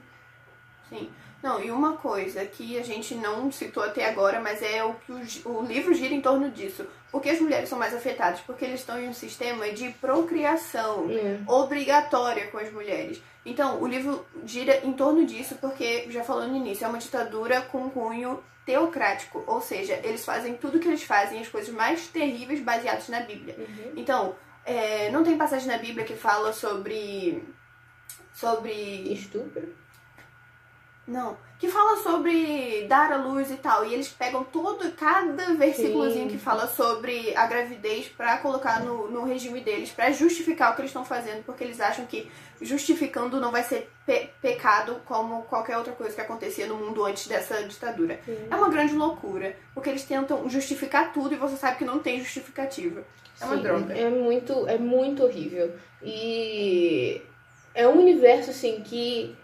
Sim. 0.89 1.09
Não, 1.45 1.63
e 1.63 1.71
uma 1.71 1.99
coisa 1.99 2.43
que 2.47 2.79
a 2.79 2.83
gente 2.83 3.15
não 3.15 3.53
citou 3.53 3.83
até 3.83 4.09
agora, 4.09 4.41
mas 4.41 4.63
é 4.63 4.83
o 4.83 4.95
que 4.95 5.13
o, 5.13 5.59
o 5.59 5.63
livro 5.63 5.93
gira 5.93 6.15
em 6.15 6.21
torno 6.23 6.51
disso. 6.51 6.87
Por 7.13 7.21
que 7.21 7.29
as 7.29 7.39
mulheres 7.39 7.69
são 7.69 7.79
mais 7.79 7.95
afetadas? 7.95 8.41
Porque 8.41 8.65
eles 8.65 8.81
estão 8.81 8.99
em 8.99 9.11
um 9.11 9.13
sistema 9.13 9.69
de 9.71 9.91
procriação 9.91 11.07
É. 11.11 11.41
obrigatória 11.47 12.47
com 12.47 12.57
as 12.57 12.73
mulheres. 12.73 13.21
Então, 13.45 13.83
o 13.83 13.87
livro 13.87 14.25
gira 14.47 14.81
em 14.87 14.95
torno 14.95 15.27
disso, 15.27 15.57
porque, 15.61 16.07
já 16.11 16.25
falou 16.25 16.49
no 16.49 16.57
início, 16.57 16.87
é 16.87 16.89
uma 16.89 16.97
ditadura 16.97 17.61
com 17.61 17.91
cunho 17.91 18.43
teocrático. 18.65 19.45
Ou 19.47 19.61
seja, 19.61 20.01
eles 20.03 20.25
fazem 20.25 20.55
tudo 20.55 20.79
que 20.79 20.89
eles 20.89 21.03
fazem, 21.03 21.41
as 21.41 21.49
coisas 21.49 21.75
mais 21.75 22.07
terríveis 22.09 22.61
baseadas 22.63 23.07
na 23.11 23.21
Bíblia. 23.21 23.55
Uhum. 23.59 23.93
Então, 23.97 24.35
é, 24.65 25.11
não 25.11 25.23
tem 25.23 25.37
passagem 25.37 25.69
na 25.69 25.77
Bíblia 25.77 26.07
que 26.07 26.17
fala 26.17 26.55
sobre. 26.55 27.45
Sobre 28.33 28.73
Estupro. 29.13 29.84
Não. 31.07 31.37
Que 31.59 31.69
fala 31.69 31.97
sobre 32.03 32.87
dar 32.89 33.13
à 33.13 33.17
luz 33.17 33.51
e 33.51 33.57
tal. 33.57 33.87
E 33.87 33.95
eles 33.95 34.09
pegam 34.09 34.43
todo, 34.45 34.91
cada 34.93 35.55
versículozinho 35.55 36.29
que 36.29 36.37
fala 36.39 36.67
sobre 36.67 37.35
a 37.37 37.47
gravidez 37.47 38.09
pra 38.09 38.39
colocar 38.39 38.81
no, 38.81 39.11
no 39.11 39.25
regime 39.25 39.61
deles, 39.61 39.91
pra 39.91 40.11
justificar 40.11 40.73
o 40.73 40.75
que 40.75 40.81
eles 40.83 40.91
estão 40.91 41.05
fazendo, 41.05 41.43
porque 41.45 41.65
eles 41.65 41.81
acham 41.81 42.05
que 42.07 42.31
justificando 42.61 43.41
não 43.41 43.51
vai 43.51 43.63
ser 43.63 43.91
pe- 44.07 44.31
pecado 44.43 45.01
como 45.07 45.43
qualquer 45.43 45.77
outra 45.79 45.93
coisa 45.93 46.15
que 46.15 46.21
acontecia 46.21 46.67
no 46.67 46.77
mundo 46.77 47.05
antes 47.05 47.27
dessa 47.27 47.63
ditadura. 47.65 48.19
Sim. 48.25 48.37
É 48.51 48.55
uma 48.57 48.69
grande 48.69 48.95
loucura, 48.95 49.57
porque 49.75 49.91
eles 49.91 50.05
tentam 50.05 50.49
justificar 50.49 51.13
tudo 51.13 51.35
e 51.35 51.39
você 51.39 51.57
sabe 51.57 51.79
que 51.79 51.85
não 51.85 51.99
tem 51.99 52.19
justificativa. 52.21 53.05
É 53.41 53.45
uma 53.45 53.57
Sim, 53.57 53.63
droga. 53.63 53.95
É 53.95 54.09
muito, 54.11 54.69
é 54.69 54.79
muito 54.79 55.23
horrível. 55.25 55.73
E 56.03 57.21
é 57.75 57.87
um 57.89 57.99
universo 58.01 58.51
assim 58.51 58.81
que 58.83 59.35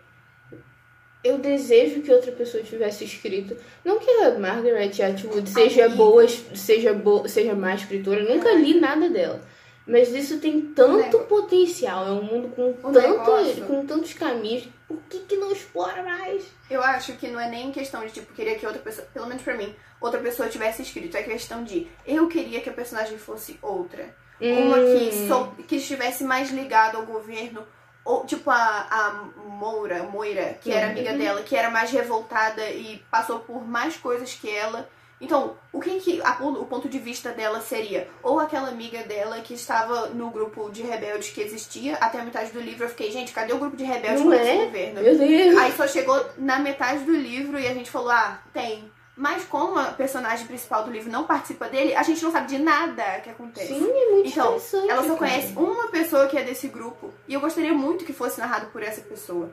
eu 1.23 1.39
desejo 1.39 2.01
que 2.03 2.11
outra 2.13 2.33
pessoa 2.33 2.63
tivesse 2.63 3.05
escrito. 3.05 3.57
Não 3.85 3.99
que 3.99 4.11
a 4.11 4.39
Margaret 4.39 4.91
Atwood 5.03 5.49
seja 5.49 5.85
Amiga. 5.87 5.97
boa, 5.97 6.27
seja 6.55 6.93
boa, 6.95 7.29
seja 7.29 7.55
má 7.55 7.75
escritora, 7.75 8.21
eu 8.21 8.35
nunca 8.37 8.53
li 8.53 8.81
nada 8.81 9.09
dela. 9.09 9.41
Mas 9.87 10.09
isso 10.15 10.39
tem 10.39 10.61
tanto 10.61 10.97
Nego- 11.19 11.25
potencial, 11.25 12.07
é 12.07 12.11
um 12.13 12.23
mundo 12.23 12.49
com, 12.55 12.71
O 12.71 12.93
tanto, 12.93 13.01
negócio- 13.01 13.65
com 13.65 13.85
tantos 13.85 14.13
caminhos. 14.13 14.69
Por 14.87 14.99
que, 15.09 15.19
que 15.21 15.37
não 15.37 15.51
explora 15.51 16.03
mais? 16.03 16.45
Eu 16.71 16.81
acho 16.83 17.15
que 17.15 17.27
não 17.29 17.41
é 17.41 17.49
nem 17.51 17.73
questão 17.73 18.05
de, 18.07 18.13
tipo, 18.13 18.33
querer 18.33 18.57
que 18.57 18.67
outra 18.67 18.81
pessoa, 18.81 19.07
pelo 19.13 19.27
menos 19.27 19.43
pra 19.43 19.57
mim, 19.57 19.75
outra 20.01 20.21
pessoa 20.21 20.49
tivesse 20.49 20.83
escrito. 20.83 21.17
É 21.17 21.23
questão 21.23 21.65
de, 21.65 21.89
eu 22.07 22.29
queria 22.29 22.61
que 22.61 22.69
a 22.69 22.73
personagem 22.73 23.19
fosse 23.19 23.59
outra. 23.63 24.15
Uma 24.41 24.77
que, 24.79 25.11
Hum, 25.17 25.29
sou, 25.29 25.47
que 25.67 25.77
estivesse 25.77 26.25
mais 26.25 26.51
ligada 26.51 26.97
ao 26.97 27.05
governo. 27.07 27.63
Ou, 28.11 28.25
tipo, 28.27 28.51
a, 28.51 28.57
a 28.57 29.25
Moira, 29.49 30.03
Moira, 30.05 30.59
que 30.61 30.73
era 30.73 30.87
amiga 30.91 31.13
Uhum. 31.13 31.19
dela, 31.19 31.43
que 31.43 31.55
era 31.55 31.71
mais 31.71 31.91
revoltada 31.91 32.63
e 32.71 33.03
passou 33.11 33.41
por 33.41 33.67
mais 33.67 33.97
coisas 33.97 34.33
que 34.35 34.49
ela. 34.51 34.89
Então, 35.21 35.55
o 35.71 35.81
que 35.81 36.01
que 36.01 36.23
a- 36.23 36.39
o 36.41 36.65
ponto 36.65 36.89
de 36.89 36.99
vista 36.99 37.31
dela 37.31 37.61
seria? 37.61 38.09
Ou 38.23 38.41
aquela 38.41 38.69
amiga 38.69 39.03
dela 39.03 39.39
que 39.41 39.53
estava 39.53 40.07
no 40.09 40.31
grupo 40.31 40.71
de 40.71 40.81
rebeldes 40.83 41.29
que 41.31 41.43
existia, 41.43 41.97
até 42.01 42.19
a 42.19 42.25
metade 42.25 42.51
do 42.53 42.61
livro 42.61 42.85
eu 42.85 42.89
fiquei, 42.89 43.11
gente, 43.13 43.31
cadê 43.33 43.53
o 43.53 43.59
grupo 43.59 43.77
de 43.77 43.85
rebeldes 43.85 44.21
Não 44.23 44.29
com 44.29 44.33
esse 44.33 44.49
é? 44.49 44.65
governo? 44.65 45.03
Meu 45.03 45.19
Deus. 45.19 45.59
Aí 45.59 45.73
só 45.77 45.87
chegou 45.87 46.25
na 46.39 46.59
metade 46.59 47.05
do 47.05 47.13
livro 47.15 47.59
e 47.61 47.67
a 47.69 47.75
gente 47.75 47.91
falou, 47.91 48.11
ah, 48.11 48.39
tem. 48.53 48.91
Mas 49.21 49.45
como 49.45 49.79
a 49.79 49.85
personagem 49.93 50.47
principal 50.47 50.83
do 50.83 50.91
livro 50.91 51.13
não 51.13 51.25
participa 51.25 51.69
dele, 51.69 51.95
a 51.95 52.03
gente 52.03 52.23
não 52.23 52.33
sabe 52.33 52.47
de 52.47 52.59
nada 52.59 53.21
que 53.21 53.29
acontece. 53.29 53.67
Sim, 53.69 53.85
é 53.91 54.11
muito 54.13 54.29
Então, 54.31 54.47
interessante. 54.47 54.89
Ela 54.89 55.03
só 55.03 55.09
cara. 55.15 55.19
conhece 55.19 55.53
uma 55.59 55.89
pessoa 55.89 56.27
que 56.27 56.39
é 56.39 56.43
desse 56.43 56.69
grupo. 56.69 57.13
E 57.29 57.35
eu 57.35 57.41
gostaria 57.41 57.75
muito 57.75 58.07
que 58.07 58.15
fosse 58.15 58.41
narrado 58.41 58.69
por 58.73 58.83
essa 58.83 59.03
pessoa. 59.03 59.51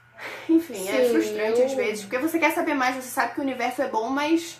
Enfim, 0.48 0.88
é 0.88 1.04
Sim, 1.04 1.12
frustrante 1.12 1.60
eu- 1.60 1.66
às 1.66 1.74
vezes. 1.74 2.00
Porque 2.04 2.16
você 2.16 2.38
quer 2.38 2.50
saber 2.52 2.72
mais, 2.72 2.96
você 2.96 3.10
sabe 3.10 3.34
que 3.34 3.40
o 3.40 3.42
universo 3.42 3.82
é 3.82 3.88
bom, 3.88 4.08
mas 4.08 4.58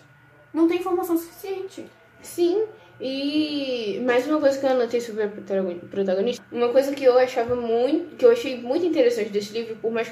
não 0.53 0.69
tem 0.69 0.79
informação 0.79 1.17
suficiente. 1.17 1.87
Sim, 2.23 2.67
e 3.01 3.99
mais 4.05 4.27
uma 4.27 4.39
coisa 4.39 4.59
que 4.61 4.67
eu 4.67 4.71
anotei 4.71 5.01
sobre 5.01 5.23
a 5.23 5.29
protagon- 5.29 5.79
protagonista, 5.91 6.45
uma 6.53 6.69
coisa 6.69 6.95
que 6.95 7.03
eu 7.03 7.19
achava 7.19 7.57
muito, 7.57 8.15
que 8.17 8.27
eu 8.27 8.31
achei 8.31 8.61
muito 8.61 8.85
interessante 8.85 9.31
desse 9.31 9.55
livro, 9.55 9.77
por 9.77 9.91
mais 9.91 10.07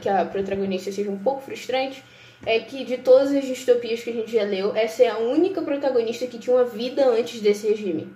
que 0.00 0.08
a 0.08 0.24
protagonista 0.24 0.90
seja 0.90 1.12
um 1.12 1.18
pouco 1.18 1.42
frustrante, 1.42 2.02
é 2.46 2.58
que 2.60 2.84
de 2.84 2.98
todas 2.98 3.34
as 3.34 3.44
distopias 3.44 4.02
que 4.02 4.10
a 4.10 4.12
gente 4.12 4.32
já 4.32 4.42
leu, 4.42 4.74
essa 4.74 5.02
é 5.02 5.08
a 5.08 5.18
única 5.18 5.62
protagonista 5.62 6.26
que 6.26 6.38
tinha 6.38 6.56
uma 6.56 6.64
vida 6.64 7.06
antes 7.06 7.40
desse 7.40 7.68
regime. 7.68 8.08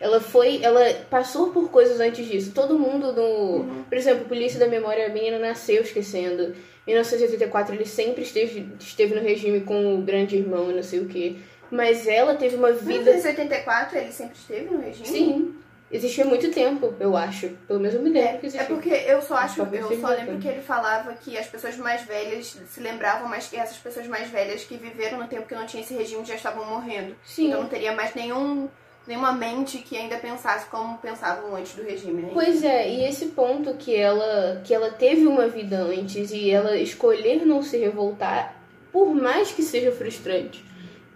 Ela 0.00 0.20
foi, 0.20 0.60
ela 0.62 0.80
passou 1.08 1.50
por 1.50 1.70
coisas 1.70 2.00
antes 2.00 2.26
disso. 2.26 2.52
Todo 2.52 2.78
mundo 2.78 3.12
no, 3.12 3.84
por 3.88 3.96
exemplo, 3.96 4.24
Polícia 4.24 4.58
da 4.58 4.66
Memória, 4.66 5.06
a 5.06 5.10
menina 5.10 5.38
nasceu 5.38 5.82
esquecendo. 5.82 6.54
Em 6.86 6.90
1984 6.90 7.74
ele 7.74 7.86
sempre 7.86 8.22
esteve, 8.22 8.68
esteve 8.80 9.14
no 9.14 9.20
regime 9.20 9.60
com 9.60 9.94
o 9.94 10.02
grande 10.02 10.36
irmão, 10.36 10.70
e 10.70 10.74
não 10.74 10.82
sei 10.82 11.00
o 11.00 11.06
quê. 11.06 11.36
Mas 11.70 12.06
ela 12.06 12.34
teve 12.34 12.56
uma 12.56 12.70
Em 12.70 12.74
vida 12.74 13.12
1984 13.12 13.98
ele 13.98 14.12
sempre 14.12 14.36
esteve 14.36 14.74
no 14.74 14.80
regime? 14.80 15.06
Sim. 15.06 15.54
Existia 15.92 16.24
muito 16.24 16.50
tempo, 16.50 16.94
eu 16.98 17.16
acho. 17.16 17.50
Pelo 17.68 17.78
menos 17.78 17.94
eu 17.94 18.02
me 18.02 18.10
lembro 18.10 18.38
que 18.40 18.46
É 18.46 18.48
existia. 18.48 18.64
porque 18.66 18.88
eu 18.90 19.20
só 19.22 19.34
acho, 19.36 19.60
eu 19.62 20.00
só 20.00 20.08
lembro 20.08 20.38
que 20.38 20.48
ele 20.48 20.62
falava 20.62 21.12
que 21.14 21.36
as 21.38 21.46
pessoas 21.46 21.76
mais 21.76 22.02
velhas 22.02 22.58
se 22.68 22.80
lembravam, 22.80 23.28
mas 23.28 23.48
que 23.48 23.56
essas 23.56 23.76
pessoas 23.76 24.06
mais 24.06 24.28
velhas 24.28 24.64
que 24.64 24.76
viveram 24.76 25.18
no 25.18 25.28
tempo 25.28 25.46
que 25.46 25.54
não 25.54 25.66
tinha 25.66 25.82
esse 25.82 25.94
regime 25.94 26.24
já 26.24 26.34
estavam 26.34 26.64
morrendo. 26.66 27.14
Sim. 27.24 27.48
Então 27.48 27.62
não 27.62 27.68
teria 27.68 27.92
mais 27.92 28.14
nenhum, 28.14 28.68
nenhuma 29.06 29.32
mente 29.32 29.78
que 29.78 29.96
ainda 29.96 30.16
pensasse 30.16 30.66
como 30.66 30.98
pensavam 30.98 31.54
antes 31.54 31.74
do 31.74 31.82
regime, 31.82 32.22
né? 32.22 32.30
Pois 32.32 32.64
é, 32.64 32.88
e 32.88 33.04
esse 33.04 33.26
ponto 33.26 33.74
que 33.74 33.94
ela 33.94 34.60
que 34.64 34.72
ela 34.74 34.90
teve 34.90 35.26
uma 35.26 35.46
vida 35.48 35.76
antes 35.78 36.30
e 36.32 36.50
ela 36.50 36.76
escolher 36.76 37.44
não 37.44 37.62
se 37.62 37.76
revoltar, 37.76 38.56
por 38.92 39.14
mais 39.14 39.50
que 39.52 39.62
seja 39.62 39.90
frustrante, 39.92 40.64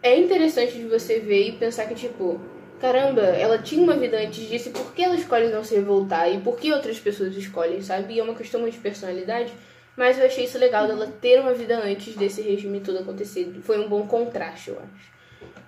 é 0.02 0.18
interessante 0.18 0.72
de 0.72 0.84
você 0.86 1.18
ver 1.20 1.48
e 1.48 1.52
pensar 1.52 1.86
que 1.86 1.94
tipo, 1.94 2.40
caramba, 2.80 3.22
ela 3.22 3.58
tinha 3.58 3.82
uma 3.82 3.96
vida 3.96 4.18
antes 4.18 4.48
disso, 4.48 4.68
e 4.68 4.72
por 4.72 4.92
que 4.92 5.02
ela 5.02 5.14
escolhe 5.14 5.48
não 5.48 5.64
se 5.64 5.74
revoltar 5.74 6.32
e 6.32 6.38
por 6.40 6.56
que 6.56 6.72
outras 6.72 6.98
pessoas 6.98 7.36
escolhem, 7.36 7.80
sabe? 7.82 8.14
E 8.14 8.20
é 8.20 8.22
uma 8.22 8.34
questão 8.34 8.60
muito 8.60 8.74
de 8.74 8.80
personalidade. 8.80 9.52
Mas 9.96 10.18
eu 10.18 10.26
achei 10.26 10.44
isso 10.44 10.58
legal 10.58 10.86
dela 10.86 11.06
ter 11.20 11.40
uma 11.40 11.54
vida 11.54 11.78
antes 11.78 12.14
desse 12.14 12.42
regime 12.42 12.80
todo 12.80 12.98
acontecer. 12.98 13.50
Foi 13.62 13.78
um 13.78 13.88
bom 13.88 14.06
contraste, 14.06 14.68
eu 14.68 14.78
acho. 14.78 15.16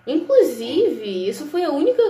Inclusive, 0.06 1.28
isso 1.28 1.46
foi 1.46 1.64
a 1.64 1.70
única. 1.70 2.02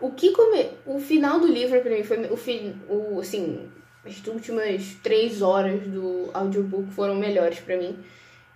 O 0.00 0.10
que 0.10 0.30
come... 0.30 0.70
O 0.86 0.98
final 0.98 1.38
do 1.38 1.46
livro 1.46 1.80
pra 1.80 1.90
mim 1.90 2.02
foi. 2.02 2.26
O 2.30 2.36
fim. 2.36 2.74
O, 2.88 3.20
assim. 3.20 3.68
As 4.04 4.24
últimas 4.26 4.94
três 5.02 5.42
horas 5.42 5.82
do 5.82 6.30
audiobook 6.32 6.90
foram 6.92 7.16
melhores 7.16 7.58
pra 7.60 7.76
mim. 7.76 7.98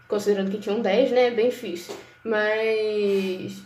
Considerando 0.08 0.50
que 0.50 0.58
tinham 0.58 0.80
10, 0.80 1.10
né? 1.10 1.26
É 1.26 1.30
bem 1.30 1.50
difícil. 1.50 1.94
Mas. 2.24 3.62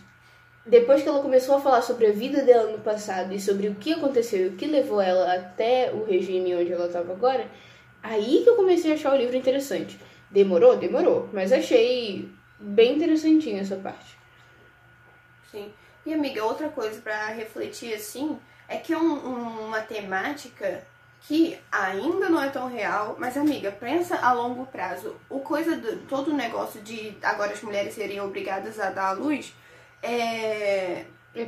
Depois 0.65 1.03
que 1.03 1.07
ela 1.07 1.21
começou 1.21 1.55
a 1.55 1.61
falar 1.61 1.81
sobre 1.83 2.07
a 2.07 2.11
vida 2.11 2.41
dela 2.41 2.71
no 2.71 2.79
passado 2.79 3.31
e 3.33 3.39
sobre 3.39 3.67
o 3.67 3.75
que 3.75 3.93
aconteceu 3.93 4.45
e 4.45 4.47
o 4.47 4.55
que 4.55 4.65
levou 4.65 4.99
ela 4.99 5.31
até 5.35 5.91
o 5.93 6.03
regime 6.03 6.55
onde 6.55 6.73
ela 6.73 6.87
estava 6.87 7.13
agora, 7.13 7.47
aí 8.01 8.41
que 8.43 8.49
eu 8.49 8.55
comecei 8.55 8.91
a 8.91 8.95
achar 8.95 9.13
o 9.13 9.17
livro 9.17 9.35
interessante. 9.35 9.99
Demorou? 10.31 10.75
Demorou. 10.75 11.29
Mas 11.31 11.51
achei 11.51 12.27
bem 12.59 12.95
interessantinho 12.95 13.59
essa 13.59 13.75
parte. 13.75 14.17
Sim. 15.51 15.71
E 16.03 16.13
amiga, 16.13 16.43
outra 16.43 16.69
coisa 16.69 16.99
pra 16.99 17.27
refletir 17.27 17.93
assim 17.93 18.39
é 18.67 18.77
que 18.77 18.91
é 18.91 18.97
um- 18.97 19.27
um- 19.27 19.67
uma 19.67 19.81
temática 19.81 20.83
que 21.27 21.57
ainda 21.71 22.27
não 22.29 22.41
é 22.41 22.49
tão 22.49 22.67
real, 22.67 23.15
mas 23.19 23.37
amiga, 23.37 23.71
pensa 23.71 24.15
a 24.17 24.33
longo 24.33 24.65
prazo. 24.65 25.15
O 25.29 25.39
coisa 25.39 25.75
do 25.75 25.97
todo 26.07 26.31
o 26.31 26.35
negócio 26.35 26.81
de 26.81 27.15
agora 27.21 27.53
as 27.53 27.61
mulheres 27.61 27.93
serem 27.93 28.19
obrigadas 28.21 28.79
a 28.79 28.89
dar 28.89 29.09
à 29.09 29.11
luz 29.13 29.53
é, 30.05 31.05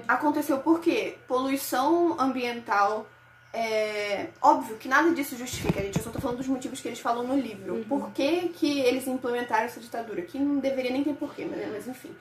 aconteceu 0.07 0.59
por 0.59 0.79
quê? 0.79 1.17
Poluição 1.27 2.19
ambiental. 2.19 3.07
É, 3.53 4.27
óbvio 4.41 4.77
que 4.77 4.87
nada 4.87 5.11
disso 5.13 5.37
justifica, 5.37 5.81
gente. 5.81 5.97
Eu 5.97 6.03
só 6.03 6.11
tô 6.11 6.19
falando 6.19 6.37
dos 6.37 6.47
motivos 6.47 6.79
que 6.79 6.87
eles 6.87 6.99
falam 6.99 7.25
no 7.25 7.39
livro. 7.39 7.85
Por 7.87 8.11
que, 8.11 8.49
que 8.49 8.79
eles 8.81 9.07
implementaram 9.07 9.65
essa 9.65 9.79
ditadura? 9.79 10.21
Que 10.21 10.37
não 10.37 10.59
deveria 10.59 10.91
nem 10.91 11.03
ter 11.03 11.13
porquê, 11.13 11.45
mas, 11.45 11.71
mas 11.71 11.87
enfim 11.87 12.13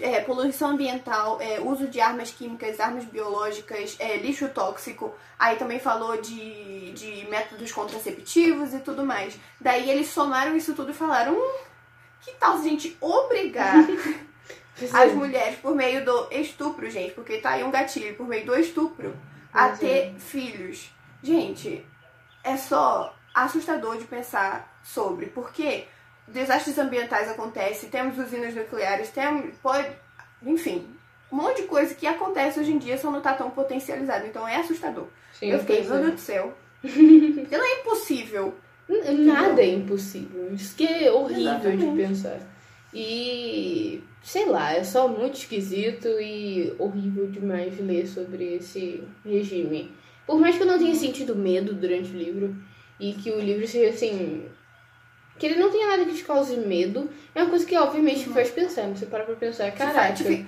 é, 0.00 0.20
poluição 0.20 0.70
ambiental, 0.70 1.40
é, 1.40 1.60
uso 1.60 1.88
de 1.88 2.00
armas 2.00 2.30
químicas, 2.30 2.78
armas 2.78 3.04
biológicas, 3.04 3.96
é, 3.98 4.16
lixo 4.18 4.48
tóxico. 4.48 5.14
Aí 5.38 5.56
também 5.56 5.78
falou 5.78 6.20
de, 6.20 6.92
de 6.92 7.26
métodos 7.28 7.72
contraceptivos 7.72 8.74
e 8.74 8.80
tudo 8.80 9.04
mais. 9.04 9.38
Daí 9.60 9.90
eles 9.90 10.08
somaram 10.08 10.56
isso 10.56 10.74
tudo 10.74 10.90
e 10.90 10.94
falaram: 10.94 11.34
hum, 11.34 11.58
que 12.20 12.32
tal 12.32 12.58
se 12.58 12.66
a 12.66 12.70
gente 12.70 12.96
obrigar 13.00 13.74
as 14.92 15.12
mulheres 15.12 15.58
por 15.58 15.74
meio 15.74 16.04
do 16.04 16.28
estupro, 16.30 16.88
gente? 16.90 17.12
Porque 17.12 17.38
tá 17.38 17.50
aí 17.50 17.64
um 17.64 17.70
gatilho, 17.70 18.14
por 18.14 18.26
meio 18.26 18.46
do 18.46 18.54
estupro, 18.58 19.16
a 19.52 19.70
ter 19.70 20.14
filhos. 20.18 20.90
Gente, 21.22 21.84
é 22.44 22.56
só 22.56 23.14
assustador 23.34 23.98
de 23.98 24.04
pensar 24.04 24.78
sobre, 24.82 25.26
porque 25.26 25.86
desastres 26.26 26.78
ambientais 26.78 27.28
acontecem, 27.28 27.88
temos 27.88 28.18
usinas 28.18 28.54
nucleares, 28.54 29.10
temos. 29.10 29.54
Pode. 29.62 29.88
Enfim, 30.42 30.86
um 31.32 31.36
monte 31.36 31.62
de 31.62 31.68
coisa 31.68 31.94
que 31.94 32.06
acontece 32.06 32.60
hoje 32.60 32.72
em 32.72 32.78
dia 32.78 32.96
só 32.96 33.10
não 33.10 33.20
tá 33.20 33.34
tão 33.34 33.50
potencializado. 33.50 34.26
Então 34.26 34.46
é 34.46 34.56
assustador. 34.56 35.06
Sim, 35.32 35.50
eu 35.50 35.58
fiquei, 35.60 35.82
meu 35.82 35.94
é. 35.94 36.00
Deus 36.00 36.12
do 36.12 36.20
céu. 36.20 36.54
Porque 36.80 37.56
não 37.56 37.64
é 37.64 37.80
impossível. 37.80 38.54
Nada 38.88 39.60
é 39.60 39.74
impossível. 39.74 40.52
Isso 40.54 40.74
que 40.74 40.86
é 40.86 41.12
horrível 41.12 41.42
Exatamente. 41.42 41.90
de 41.90 41.96
pensar. 41.96 42.40
E 42.92 44.02
sei 44.22 44.46
lá, 44.46 44.72
é 44.72 44.82
só 44.84 45.06
muito 45.08 45.34
esquisito 45.34 46.08
e 46.20 46.74
horrível 46.78 47.26
demais 47.30 47.78
ler 47.78 48.06
sobre 48.06 48.54
esse 48.56 49.02
regime. 49.24 49.90
Por 50.26 50.38
mais 50.40 50.56
que 50.56 50.62
eu 50.62 50.66
não 50.66 50.78
tenha 50.78 50.94
sentido 50.94 51.34
medo 51.36 51.74
durante 51.74 52.10
o 52.10 52.16
livro 52.18 52.56
e 52.98 53.12
que 53.12 53.30
o 53.30 53.40
livro 53.40 53.66
seja 53.66 53.90
assim. 53.90 54.46
Que 55.38 55.46
ele 55.46 55.56
não 55.60 55.70
tenha 55.70 55.86
nada 55.86 56.04
que 56.04 56.14
te 56.16 56.24
cause 56.24 56.56
medo, 56.56 57.08
é 57.34 57.42
uma 57.42 57.50
coisa 57.50 57.64
que 57.64 57.76
obviamente 57.76 58.24
te 58.24 58.30
faz 58.30 58.50
pensar. 58.50 58.88
Você 58.88 59.06
para 59.06 59.24
pra 59.24 59.36
pensar, 59.36 59.70
caraca. 59.72 60.16
Faz- 60.16 60.44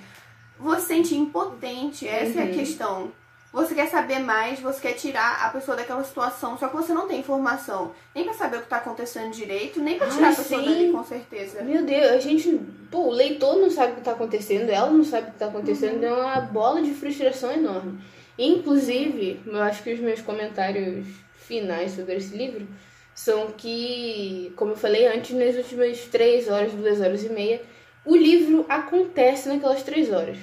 Você 0.59 0.81
se 0.81 0.87
sente 0.87 1.15
impotente, 1.15 2.07
essa 2.07 2.39
é 2.39 2.43
a 2.43 2.45
Uhum. 2.47 2.51
questão. 2.53 3.11
Você 3.53 3.75
quer 3.75 3.87
saber 3.87 4.19
mais, 4.19 4.61
você 4.61 4.79
quer 4.79 4.93
tirar 4.93 5.45
a 5.45 5.49
pessoa 5.49 5.75
daquela 5.75 6.03
situação, 6.05 6.57
só 6.57 6.69
que 6.69 6.75
você 6.75 6.93
não 6.93 7.05
tem 7.05 7.19
informação. 7.19 7.91
Nem 8.15 8.23
pra 8.23 8.33
saber 8.33 8.57
o 8.57 8.61
que 8.61 8.69
tá 8.69 8.77
acontecendo 8.77 9.31
direito, 9.31 9.81
nem 9.81 9.97
pra 9.97 10.07
tirar 10.07 10.27
Ai, 10.27 10.33
a 10.33 10.35
pessoa 10.37 10.61
sim. 10.61 10.65
dali, 10.65 10.91
com 10.91 11.03
certeza. 11.03 11.61
Meu 11.61 11.83
Deus, 11.83 12.11
a 12.11 12.19
gente. 12.19 12.61
Pô, 12.89 13.07
o 13.07 13.11
leitor 13.11 13.57
não 13.57 13.69
sabe 13.69 13.91
o 13.91 13.95
que 13.95 14.01
tá 14.01 14.11
acontecendo, 14.11 14.69
ela 14.69 14.89
não 14.89 15.03
sabe 15.03 15.29
o 15.29 15.31
que 15.33 15.39
tá 15.39 15.47
acontecendo, 15.47 16.01
é 16.01 16.13
uma 16.13 16.39
bola 16.39 16.81
de 16.81 16.93
frustração 16.93 17.51
enorme. 17.51 17.99
Inclusive, 18.39 19.41
eu 19.45 19.61
acho 19.61 19.83
que 19.83 19.93
os 19.93 19.99
meus 19.99 20.21
comentários 20.21 21.05
finais 21.35 21.91
sobre 21.91 22.15
esse 22.15 22.35
livro 22.35 22.65
são 23.13 23.51
que, 23.51 24.53
como 24.55 24.71
eu 24.71 24.77
falei 24.77 25.07
antes, 25.07 25.35
nas 25.35 25.55
últimas 25.55 25.99
três 26.05 26.49
horas, 26.49 26.71
duas 26.71 27.01
horas 27.01 27.21
e 27.23 27.29
meia, 27.29 27.61
o 28.05 28.15
livro 28.15 28.65
acontece 28.69 29.49
naquelas 29.49 29.83
três 29.83 30.11
horas. 30.11 30.37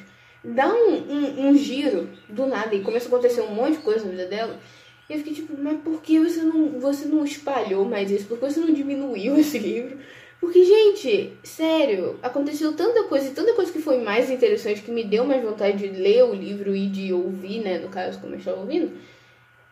Dá 0.44 0.72
um, 0.72 0.94
um, 0.94 1.48
um 1.48 1.56
giro 1.56 2.08
do 2.28 2.46
nada 2.46 2.74
e 2.74 2.82
começa 2.82 3.06
a 3.06 3.08
acontecer 3.08 3.40
um 3.40 3.54
monte 3.54 3.72
de 3.76 3.82
coisa 3.82 4.04
na 4.04 4.10
vida 4.12 4.26
dela. 4.26 4.58
E 5.08 5.12
eu 5.12 5.18
fiquei 5.18 5.34
tipo, 5.34 5.54
mas 5.60 5.80
por 5.80 6.00
que 6.02 6.18
você 6.20 6.42
não, 6.42 6.78
você 6.80 7.06
não 7.06 7.24
espalhou 7.24 7.84
mais 7.84 8.10
isso? 8.10 8.26
Por 8.26 8.38
que 8.38 8.44
você 8.50 8.60
não 8.60 8.72
diminuiu 8.72 9.36
esse 9.38 9.58
livro? 9.58 9.98
Porque, 10.40 10.64
gente, 10.64 11.36
sério, 11.42 12.18
aconteceu 12.22 12.72
tanta 12.72 13.02
coisa 13.04 13.26
e 13.28 13.32
tanta 13.32 13.54
coisa 13.54 13.72
que 13.72 13.80
foi 13.82 13.98
mais 14.00 14.30
interessante, 14.30 14.82
que 14.82 14.92
me 14.92 15.02
deu 15.02 15.24
mais 15.24 15.42
vontade 15.42 15.78
de 15.78 15.88
ler 15.88 16.22
o 16.22 16.32
livro 16.32 16.76
e 16.76 16.86
de 16.86 17.12
ouvir, 17.12 17.60
né? 17.60 17.78
No 17.78 17.88
caso, 17.88 18.20
como 18.20 18.34
eu 18.34 18.38
estava 18.38 18.60
ouvindo. 18.60 18.96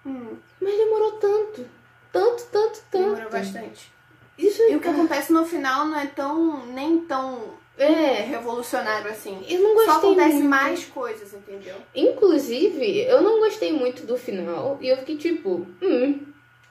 Hum, 0.05 0.35
Mas 0.61 0.77
demorou 0.77 1.13
tanto. 1.13 1.65
Tanto, 2.13 2.45
tanto, 2.51 2.83
tanto. 2.91 3.05
demorou 3.11 3.31
bastante. 3.31 3.93
Isso 4.37 4.61
E 4.63 4.75
o 4.75 4.81
que 4.81 4.89
acontece 4.89 5.33
no 5.33 5.45
final 5.45 5.87
não 5.87 5.99
é 5.99 6.07
tão. 6.07 6.67
nem 6.67 6.99
tão 7.01 7.55
É, 7.79 8.23
revolucionário 8.23 9.11
assim. 9.11 9.45
eu 9.49 9.61
não 9.61 9.75
gostei 9.75 9.93
Só 9.93 9.99
acontece 9.99 10.33
muito. 10.35 10.49
mais 10.49 10.85
coisas, 10.87 11.35
entendeu? 11.35 11.75
Inclusive, 11.95 13.03
eu 13.03 13.21
não 13.21 13.39
gostei 13.41 13.73
muito 13.73 14.07
do 14.07 14.17
final 14.17 14.79
e 14.81 14.89
eu 14.89 14.97
fiquei 14.97 15.17
tipo, 15.19 15.67
hum, 15.83 16.21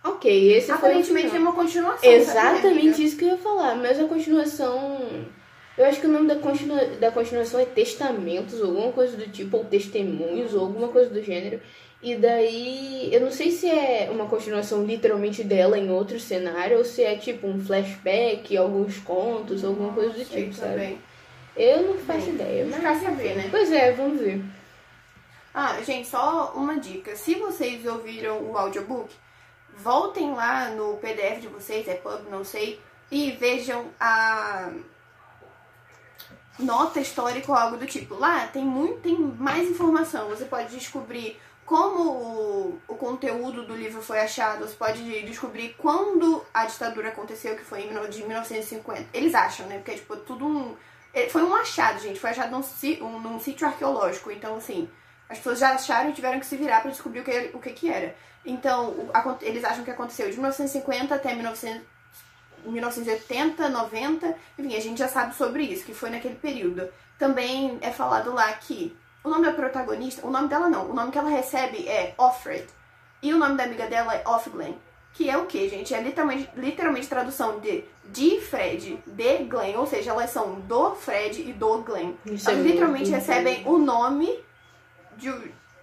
ok, 0.04 0.54
esse 0.54 0.68
foi 0.68 0.76
o 0.76 0.78
Aparentemente 0.78 1.36
é 1.36 1.40
uma 1.40 1.54
continuação. 1.54 2.12
Exatamente 2.12 3.04
isso 3.04 3.18
que 3.18 3.26
eu 3.26 3.30
ia 3.30 3.38
falar, 3.38 3.76
mas 3.76 4.00
a 4.00 4.06
continuação. 4.06 5.28
Eu 5.78 5.86
acho 5.86 6.00
que 6.00 6.08
o 6.08 6.10
nome 6.10 6.28
da, 6.28 6.38
continua, 6.38 6.84
da 7.00 7.12
continuação 7.12 7.60
é 7.60 7.66
Testamentos, 7.66 8.62
ou 8.62 8.68
alguma 8.68 8.92
coisa 8.92 9.18
do 9.18 9.28
tipo, 9.28 9.58
ou 9.58 9.66
Testemunhos, 9.66 10.54
ou 10.54 10.62
alguma 10.62 10.88
coisa 10.88 11.10
do 11.10 11.22
gênero. 11.22 11.60
E 12.06 12.16
daí, 12.16 13.10
eu 13.12 13.20
não 13.20 13.32
sei 13.32 13.50
se 13.50 13.68
é 13.68 14.08
uma 14.12 14.28
continuação 14.28 14.86
literalmente 14.86 15.44
dela 15.44 15.76
em 15.76 15.90
outro 15.90 16.20
cenário, 16.20 16.78
ou 16.78 16.86
se 16.86 17.04
é 17.04 17.16
tipo 17.18 17.48
um 17.48 17.60
flashback, 17.60 18.56
alguns 18.56 19.00
contos, 19.00 19.66
alguma 19.66 19.92
coisa 19.92 20.12
do 20.12 20.24
Sei 20.24 20.44
tipo, 20.44 20.54
sabe? 20.54 20.72
também. 20.74 21.02
Eu 21.58 21.82
não 21.82 21.98
faço 21.98 22.28
Bem, 22.28 22.36
ideia, 22.36 22.66
mas. 22.68 22.76
Ficar 22.76 23.00
saber, 23.00 23.36
né? 23.36 23.48
Pois 23.50 23.72
é, 23.72 23.92
vamos 23.94 24.20
ver. 24.20 24.40
Ah, 25.52 25.82
gente, 25.82 26.08
só 26.08 26.54
uma 26.56 26.78
dica. 26.80 27.16
Se 27.16 27.34
vocês 27.34 27.84
ouviram 27.88 28.52
o 28.52 28.56
audiobook, 28.56 29.12
voltem 29.76 30.32
lá 30.32 30.70
no 30.70 30.98
PDF 30.98 31.42
de 31.42 31.48
vocês, 31.48 31.88
é 31.88 31.96
pub, 31.96 32.30
não 32.30 32.44
sei, 32.44 32.80
e 33.10 33.32
vejam 33.32 33.88
a 34.00 34.70
nota 36.60 37.00
histórica 37.00 37.52
ou 37.52 37.58
algo 37.58 37.78
do 37.78 37.88
tipo. 37.88 38.14
Lá 38.14 38.46
tem 38.46 38.64
muito, 38.64 39.00
tem 39.00 39.18
mais 39.18 39.68
informação. 39.68 40.30
Você 40.30 40.46
pode 40.46 40.70
descobrir 40.70 41.40
como 41.66 42.80
o, 42.88 42.96
conteúdo 42.96 43.66
do 43.66 43.76
livro 43.76 44.02
foi 44.02 44.20
achado, 44.20 44.66
você 44.68 44.76
pode 44.76 45.02
descobrir 45.24 45.76
quando 45.80 46.46
a 46.54 46.66
ditadura 46.66 47.10
aconteceu, 47.10 47.56
que 47.56 47.64
foi 47.64 47.90
de 48.10 48.24
1950. 48.24 49.08
Eles 49.14 49.34
acham, 49.34 49.66
né? 49.68 49.78
Porque 49.78 49.92
é 49.92 49.96
tipo 49.96 50.16
tudo 50.18 50.46
um. 50.48 50.76
é, 51.14 51.28
Foi 51.28 51.42
um 51.44 51.56
achado, 51.56 52.00
gente. 52.00 52.20
Foi 52.20 52.30
achado 52.30 52.52
num, 52.52 52.64
um- 53.06 53.20
num 53.20 53.40
sítio 53.40 53.66
arqueológico. 53.68 54.30
Então, 54.32 54.56
assim, 54.58 54.88
as 55.28 55.38
pessoas 55.40 55.60
já 55.60 55.74
acharam 55.74 56.12
e 56.12 56.14
tiveram 56.14 56.40
que 56.40 56.46
se 56.46 56.56
virar 56.56 56.82
para 56.82 56.92
descobrir 56.92 57.22
o 57.22 57.24
que, 57.24 57.50
o 57.54 57.60
que, 57.60 57.72
que 57.72 57.90
era. 57.90 58.16
Então, 58.46 58.90
o- 58.90 59.10
acon- 59.14 59.38
eles 59.42 59.64
acham 59.64 59.84
que 59.84 59.90
aconteceu 59.92 60.28
de 60.30 60.34
1950 60.36 61.16
até 61.16 61.34
1900, 61.34 61.82
1980, 62.66 63.70
90. 63.70 64.36
Enfim, 64.58 64.76
a 64.76 64.80
gente 64.80 65.00
já 65.00 65.08
sabe 65.08 65.36
sobre 65.36 65.64
isso, 65.64 65.84
que 65.86 65.94
foi 65.94 66.10
naquele 66.10 66.36
período. 66.36 66.88
Também 67.18 67.78
é 67.82 67.92
falado 67.92 68.34
lá 68.34 68.52
que 68.54 68.96
O 69.26 69.30
nome 69.30 69.46
da 69.46 69.54
protagonista, 69.54 70.26
o 70.26 70.30
nome 70.30 70.48
dela 70.48 70.70
não, 70.70 70.90
o 70.90 70.94
nome 70.94 71.12
que 71.12 71.18
ela 71.18 71.30
recebe 71.30 71.88
é 71.88 72.14
Offred. 72.18 72.66
E 73.24 73.34
o 73.34 73.38
nome 73.38 73.58
da 73.58 73.64
amiga 73.64 73.88
dela 73.88 74.14
é 74.14 74.22
Offglen. 74.26 74.78
Que 75.14 75.30
é 75.30 75.38
o 75.38 75.46
que, 75.46 75.68
gente? 75.68 75.94
É 75.94 76.02
literalmente, 76.02 76.50
literalmente 76.56 77.08
tradução 77.08 77.60
de 77.60 77.84
de 78.10 78.40
Fred, 78.40 79.00
de 79.06 79.38
Glenn. 79.46 79.78
Ou 79.78 79.88
seja, 79.88 80.12
elas 80.12 80.30
são 80.30 80.60
do 80.60 80.94
Fred 80.94 81.42
e 81.42 81.54
do 81.54 81.80
Glenn. 81.80 82.14
Isso 82.26 82.50
é 82.50 82.54
elas 82.54 82.66
literalmente 82.66 83.10
recebem 83.10 83.64
o 83.66 83.78
nome 83.78 84.40
de, 85.18 85.34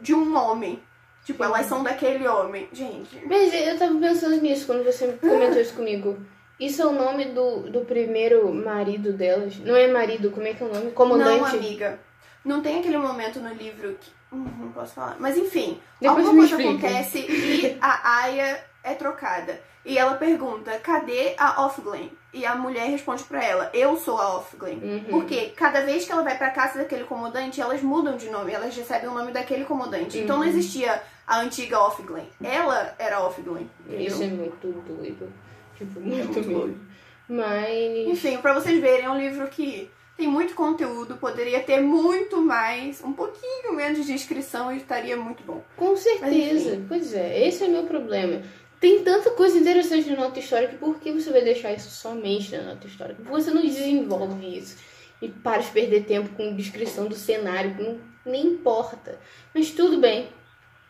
de 0.00 0.14
um 0.14 0.36
homem. 0.36 0.80
Tipo, 1.24 1.44
elas 1.44 1.66
são 1.66 1.82
daquele 1.82 2.26
homem. 2.26 2.68
Gente. 2.72 3.22
Mas 3.26 3.52
eu 3.52 3.78
tava 3.78 3.98
pensando 3.98 4.40
nisso 4.40 4.66
quando 4.66 4.84
você 4.84 5.18
comentou 5.20 5.60
isso 5.60 5.74
comigo. 5.74 6.16
Isso 6.60 6.82
é 6.82 6.86
o 6.86 6.92
nome 6.92 7.26
do, 7.26 7.70
do 7.70 7.80
primeiro 7.80 8.52
marido 8.54 9.12
delas? 9.12 9.56
Não 9.58 9.74
é 9.74 9.88
marido, 9.88 10.30
como 10.30 10.46
é 10.46 10.54
que 10.54 10.62
é 10.62 10.66
o 10.66 10.72
nome? 10.72 10.86
Não, 10.86 10.92
Comandante? 10.92 11.56
amiga. 11.56 11.98
Não 12.44 12.60
tem 12.62 12.80
aquele 12.80 12.98
momento 12.98 13.38
no 13.40 13.52
livro 13.54 13.96
que. 14.00 14.10
Hum, 14.32 14.46
Não 14.58 14.72
posso 14.72 14.94
falar. 14.94 15.16
Mas 15.20 15.36
enfim, 15.36 15.80
Depois 16.00 16.26
alguma 16.26 16.48
coisa 16.48 16.62
explica. 16.62 16.86
acontece 16.88 17.18
e 17.18 17.78
a 17.80 18.18
Aya 18.22 18.64
é 18.82 18.94
trocada. 18.94 19.60
E 19.84 19.98
ela 19.98 20.14
pergunta: 20.14 20.70
cadê 20.80 21.34
a 21.38 21.64
Offglen? 21.66 22.10
E 22.32 22.46
a 22.46 22.54
mulher 22.54 22.88
responde 22.88 23.22
pra 23.24 23.44
ela: 23.44 23.70
eu 23.74 23.96
sou 23.96 24.18
a 24.18 24.36
Offglen. 24.38 24.78
Uhum. 24.82 25.04
Porque 25.10 25.46
cada 25.50 25.82
vez 25.84 26.04
que 26.04 26.12
ela 26.12 26.22
vai 26.22 26.38
pra 26.38 26.50
casa 26.50 26.78
daquele 26.78 27.04
comandante, 27.04 27.60
elas 27.60 27.82
mudam 27.82 28.16
de 28.16 28.30
nome. 28.30 28.52
Elas 28.52 28.74
recebem 28.74 29.08
o 29.08 29.14
nome 29.14 29.32
daquele 29.32 29.64
comandante. 29.64 30.18
Então 30.18 30.36
Uhum. 30.36 30.42
não 30.44 30.48
existia 30.48 31.02
a 31.26 31.40
antiga 31.40 31.78
Offglen. 31.80 32.28
Ela 32.42 32.94
era 32.98 33.20
Offglen. 33.20 33.68
Isso 33.88 34.22
é 34.22 34.28
muito 34.28 34.66
doido. 34.86 35.30
Tipo, 35.76 36.00
muito, 36.00 36.24
muito 36.24 36.38
mesmo. 36.40 36.58
doido. 36.60 36.80
Mas. 37.28 38.08
Enfim, 38.08 38.38
pra 38.38 38.54
vocês 38.54 38.80
verem, 38.80 39.04
é 39.06 39.10
um 39.10 39.18
livro 39.18 39.46
que 39.48 39.90
tem 40.16 40.28
muito 40.28 40.54
conteúdo, 40.54 41.16
poderia 41.16 41.60
ter 41.60 41.80
muito 41.80 42.40
mais, 42.40 43.02
um 43.02 43.12
pouquinho 43.12 43.72
menos 43.74 44.04
de 44.06 44.12
inscrição 44.12 44.72
e 44.72 44.76
estaria 44.76 45.16
muito 45.16 45.42
bom. 45.42 45.62
Com 45.76 45.96
certeza. 45.96 46.70
enfim. 46.74 46.86
Pois 46.88 47.12
é, 47.14 47.46
esse 47.46 47.64
é 47.64 47.66
o 47.66 47.70
meu 47.70 47.84
problema. 47.84 48.42
Tem 48.78 49.02
tanta 49.04 49.30
coisa 49.30 49.56
interessante 49.58 50.10
na 50.10 50.16
nota 50.16 50.40
histórica, 50.40 50.76
por 50.76 50.98
que 50.98 51.12
você 51.12 51.30
vai 51.30 51.42
deixar 51.42 51.72
isso 51.72 51.88
somente 51.90 52.54
na 52.56 52.74
nota 52.74 52.86
histórica? 52.86 53.22
Você 53.22 53.50
não 53.50 53.62
desenvolve 53.62 54.58
isso? 54.58 54.76
E 55.20 55.28
para 55.28 55.62
de 55.62 55.70
perder 55.70 56.04
tempo 56.04 56.30
com 56.34 56.54
descrição 56.56 57.06
do 57.06 57.14
cenário, 57.14 57.74
que 57.76 57.82
não, 57.82 58.00
nem 58.26 58.44
importa. 58.46 59.18
Mas 59.54 59.70
tudo 59.70 59.98
bem. 59.98 60.28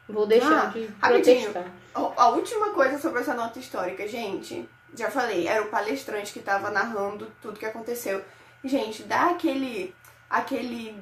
Vou 0.08 0.26
deixar 0.26 0.68
Ah, 0.68 0.70
de 0.70 0.88
rapidinho. 1.00 1.50
protestar. 1.52 1.72
A 1.94 2.28
última 2.30 2.70
coisa 2.70 2.98
sobre 2.98 3.20
essa 3.20 3.34
nota 3.34 3.58
histórica, 3.58 4.08
gente, 4.08 4.66
já 4.96 5.10
falei, 5.10 5.46
era 5.46 5.62
o 5.62 5.66
palestrante 5.68 6.32
que 6.32 6.40
tava 6.40 6.70
narrando 6.70 7.30
tudo 7.42 7.58
que 7.58 7.66
aconteceu. 7.66 8.22
Gente, 8.64 9.02
dá 9.02 9.30
aquele 9.30 9.94
aquele 10.28 10.96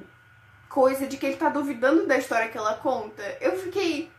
coisa 0.67 1.07
de 1.07 1.17
que 1.17 1.25
ele 1.25 1.37
tá 1.37 1.49
duvidando 1.49 2.07
da 2.07 2.17
história 2.17 2.49
que 2.49 2.57
ela 2.57 2.75
conta. 2.75 3.23
Eu 3.39 3.57
fiquei 3.57 4.09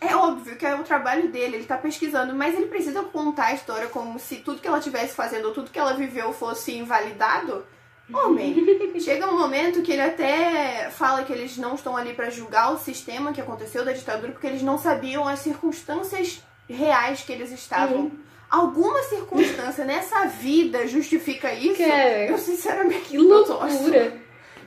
é 0.00 0.14
óbvio 0.14 0.56
que 0.56 0.66
é 0.66 0.74
o 0.74 0.84
trabalho 0.84 1.30
dele, 1.30 1.56
ele 1.56 1.64
tá 1.64 1.78
pesquisando, 1.78 2.34
mas 2.34 2.54
ele 2.54 2.66
precisa 2.66 3.02
contar 3.02 3.46
a 3.46 3.54
história 3.54 3.88
como 3.88 4.18
se 4.18 4.36
tudo 4.36 4.60
que 4.60 4.68
ela 4.68 4.78
estivesse 4.78 5.14
fazendo 5.14 5.46
ou 5.46 5.54
tudo 5.54 5.70
que 5.70 5.78
ela 5.78 5.94
viveu 5.94 6.32
fosse 6.32 6.76
invalidado. 6.76 7.64
Homem, 8.12 8.54
chega 9.00 9.26
um 9.26 9.38
momento 9.38 9.82
que 9.82 9.92
ele 9.92 10.02
até 10.02 10.90
fala 10.90 11.24
que 11.24 11.32
eles 11.32 11.56
não 11.56 11.74
estão 11.74 11.96
ali 11.96 12.14
pra 12.14 12.30
julgar 12.30 12.72
o 12.72 12.78
sistema 12.78 13.32
que 13.32 13.40
aconteceu 13.40 13.84
da 13.84 13.92
ditadura 13.92 14.32
porque 14.32 14.46
eles 14.46 14.62
não 14.62 14.78
sabiam 14.78 15.26
as 15.26 15.40
circunstâncias 15.40 16.42
reais 16.68 17.22
que 17.22 17.32
eles 17.32 17.50
estavam. 17.50 18.12
Alguma 18.50 19.02
circunstância 19.02 19.84
nessa 19.84 20.26
vida 20.26 20.86
justifica 20.86 21.52
isso? 21.52 21.82
Cara, 21.82 22.26
eu 22.26 22.38
sinceramente 22.38 23.08
Que 23.08 23.18
loucura! 23.18 24.12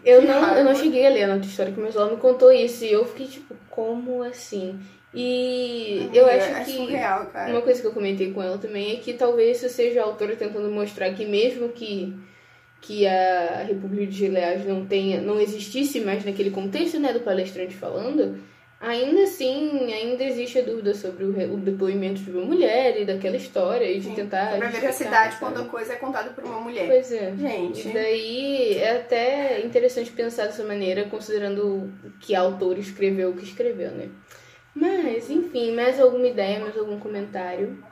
Eu 0.04 0.22
Que 0.22 0.28
não, 0.28 0.56
eu 0.56 0.64
não 0.64 0.76
cheguei 0.76 1.06
a 1.06 1.10
ler 1.10 1.24
a 1.24 1.36
nota 1.36 1.46
histórica, 1.46 1.80
mas 1.80 1.96
ela 1.96 2.12
me 2.12 2.18
contou 2.18 2.52
isso 2.52 2.86
e 2.86 2.92
eu 2.92 3.06
fiquei 3.06 3.28
tipo, 3.28 3.56
como 3.70 4.24
assim? 4.24 4.80
E 5.14 6.10
eu 6.14 6.26
acho 6.28 6.50
é 6.50 6.64
que 6.64 6.72
surreal, 6.72 7.26
cara. 7.28 7.52
uma 7.52 7.62
coisa 7.62 7.82
que 7.82 7.88
eu 7.88 7.92
comentei 7.92 8.32
com 8.32 8.44
ela 8.44 8.58
também 8.58 8.94
é 8.94 8.96
que 8.98 9.14
talvez 9.14 9.58
isso 9.58 9.74
seja 9.74 10.02
a 10.02 10.06
autora 10.06 10.36
tentando 10.36 10.70
mostrar 10.70 11.12
que 11.14 11.26
mesmo 11.26 11.70
que 11.70 12.14
que 12.82 13.06
a 13.06 13.64
República 13.68 14.08
de 14.08 14.18
Gilead 14.18 14.66
não 14.66 14.86
tenha, 14.86 15.20
não 15.20 15.40
existisse 15.40 16.00
mais 16.00 16.24
naquele 16.24 16.50
contexto, 16.50 16.98
né, 16.98 17.12
do 17.12 17.20
palestrante 17.20 17.76
falando, 17.76 18.40
ainda 18.80 19.24
assim, 19.24 19.92
ainda 19.92 20.24
existe 20.24 20.60
a 20.60 20.62
dúvida 20.62 20.94
sobre 20.94 21.24
o, 21.26 21.54
o 21.54 21.58
depoimento 21.58 22.22
de 22.22 22.32
uma 22.32 22.46
mulher 22.46 23.02
e 23.02 23.06
daquela 23.06 23.36
história 23.36 23.86
e 23.86 24.00
de 24.00 24.08
Sim, 24.08 24.16
tentar 24.16 24.52
Sobre 24.52 24.68
a 24.68 24.70
veracidade 24.70 25.36
quando 25.38 25.62
a 25.62 25.66
coisa 25.66 25.94
é 25.94 25.96
contada 25.98 26.30
por 26.30 26.44
uma 26.44 26.60
mulher. 26.62 26.88
Pois 26.88 27.12
é. 27.12 27.36
Gente. 27.36 27.88
E 27.88 27.94
daí 27.94 28.74
é 28.78 28.98
até 28.98 29.62
interessante 29.66 30.12
pensar 30.12 30.46
dessa 30.46 30.64
maneira, 30.64 31.06
considerando 31.06 31.92
que 32.20 32.34
a 32.34 32.42
autora 32.42 32.80
escreveu 32.80 33.32
o 33.32 33.36
que 33.36 33.44
escreveu, 33.44 33.92
né? 33.92 34.10
Mas, 34.74 35.30
enfim, 35.30 35.74
mais 35.74 36.00
alguma 36.00 36.28
ideia, 36.28 36.60
mais 36.60 36.78
algum 36.78 37.00
comentário? 37.00 37.84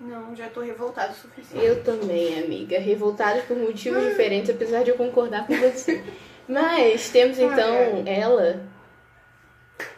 Não, 0.00 0.34
já 0.34 0.48
tô 0.48 0.60
revoltada 0.60 1.12
o 1.12 1.14
suficiente. 1.14 1.64
Eu 1.64 1.82
também, 1.82 2.38
amiga. 2.42 2.78
Revoltados 2.78 3.42
por 3.44 3.56
motivos 3.56 4.02
diferentes, 4.04 4.50
apesar 4.50 4.82
de 4.82 4.90
eu 4.90 4.96
concordar 4.96 5.46
com 5.46 5.54
você. 5.54 6.02
Mas 6.48 7.10
temos 7.10 7.38
então 7.38 8.02
ela. 8.06 8.73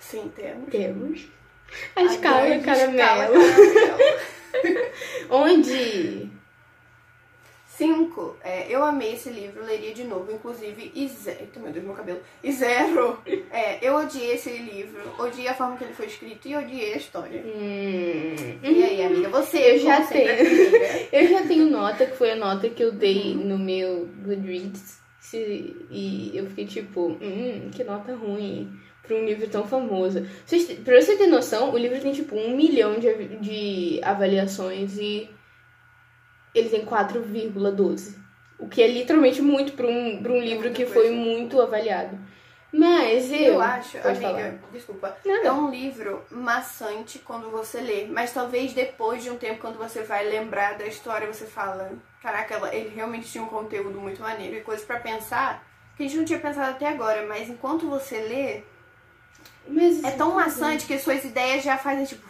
Sim, 0.08 0.30
temos. 0.36 0.70
Temos. 0.70 1.26
A 1.96 2.02
escala 2.04 2.46
grande 2.46 2.64
caramelo. 2.64 3.34
escala 3.42 3.66
caramelo. 3.74 4.90
Onde. 5.30 6.30
Cinco. 7.66 8.36
É, 8.42 8.70
eu 8.70 8.84
amei 8.84 9.14
esse 9.14 9.30
livro, 9.30 9.64
leria 9.64 9.92
de 9.92 10.04
novo, 10.04 10.30
inclusive. 10.32 10.92
E 10.94 11.08
zero. 11.08 11.40
Eita, 11.40 11.58
meu 11.58 11.72
Deus, 11.72 11.84
meu 11.84 11.94
cabelo. 11.94 12.20
E 12.42 12.52
zero. 12.52 13.18
É, 13.50 13.84
eu 13.86 13.96
odiei 13.96 14.34
esse 14.34 14.50
livro, 14.50 15.00
odiei 15.18 15.48
a 15.48 15.54
forma 15.54 15.76
que 15.76 15.82
ele 15.84 15.92
foi 15.92 16.06
escrito 16.06 16.46
e 16.46 16.56
odiei 16.56 16.94
a 16.94 16.96
história. 16.96 17.42
Hum, 17.44 18.34
E 18.62 18.84
aí, 18.84 19.04
amiga, 19.04 19.28
você 19.28 19.72
Eu 19.74 19.78
já 19.80 20.06
tenho. 20.06 20.30
Eu 21.12 21.28
já 21.28 21.46
tenho 21.48 21.66
nota, 21.68 22.06
que 22.06 22.16
foi 22.16 22.30
a 22.30 22.36
nota 22.36 22.70
que 22.70 22.82
eu 22.82 22.92
dei 22.92 23.34
no 23.34 23.58
meu 23.58 24.06
Goodreads. 24.24 25.00
E 25.90 26.30
eu 26.32 26.46
fiquei 26.46 26.66
tipo, 26.66 27.08
hum, 27.20 27.70
que 27.74 27.82
nota 27.82 28.14
ruim 28.14 28.85
pra 29.06 29.16
um 29.16 29.24
livro 29.24 29.48
tão 29.48 29.66
famoso. 29.66 30.26
Vocês, 30.44 30.78
pra 30.80 31.00
você 31.00 31.16
ter 31.16 31.26
noção, 31.26 31.72
o 31.72 31.78
livro 31.78 32.00
tem 32.00 32.12
tipo 32.12 32.36
um 32.36 32.56
milhão 32.56 32.98
de, 32.98 33.38
de 33.38 34.00
avaliações 34.02 34.98
e 34.98 35.28
ele 36.54 36.68
tem 36.68 36.84
4,12. 36.84 38.16
O 38.58 38.68
que 38.68 38.82
é 38.82 38.88
literalmente 38.88 39.42
muito 39.42 39.72
pra 39.72 39.86
um, 39.86 40.22
pra 40.22 40.32
um 40.32 40.40
livro 40.40 40.64
muita 40.64 40.70
que 40.70 40.86
foi 40.86 41.10
muito 41.10 41.60
avaliado. 41.60 42.18
Mas 42.72 43.32
eu. 43.32 43.54
Eu 43.54 43.60
acho, 43.60 43.96
amiga, 43.98 44.20
falar. 44.20 44.58
desculpa. 44.72 45.16
Não. 45.24 45.44
É 45.44 45.52
um 45.52 45.70
livro 45.70 46.22
maçante 46.30 47.18
quando 47.20 47.50
você 47.50 47.80
lê, 47.80 48.06
mas 48.06 48.32
talvez 48.32 48.72
depois 48.72 49.22
de 49.22 49.30
um 49.30 49.36
tempo, 49.36 49.60
quando 49.60 49.78
você 49.78 50.02
vai 50.02 50.28
lembrar 50.28 50.76
da 50.76 50.86
história, 50.86 51.26
você 51.26 51.46
fala: 51.46 51.92
Caraca, 52.22 52.74
ele 52.74 52.94
realmente 52.94 53.30
tinha 53.30 53.42
um 53.42 53.48
conteúdo 53.48 53.98
muito 54.00 54.20
maneiro 54.20 54.56
e 54.56 54.60
coisas 54.60 54.84
pra 54.84 55.00
pensar 55.00 55.64
que 55.96 56.02
a 56.02 56.06
gente 56.06 56.18
não 56.18 56.24
tinha 56.24 56.38
pensado 56.38 56.72
até 56.72 56.88
agora, 56.88 57.26
mas 57.26 57.48
enquanto 57.48 57.88
você 57.88 58.20
lê, 58.20 58.62
Mas, 59.68 60.02
é 60.04 60.10
tão 60.12 60.34
maçante 60.34 60.86
que 60.86 60.98
suas 60.98 61.24
ideias 61.24 61.62
já 61.64 61.76
fazem 61.76 62.04
tipo. 62.04 62.26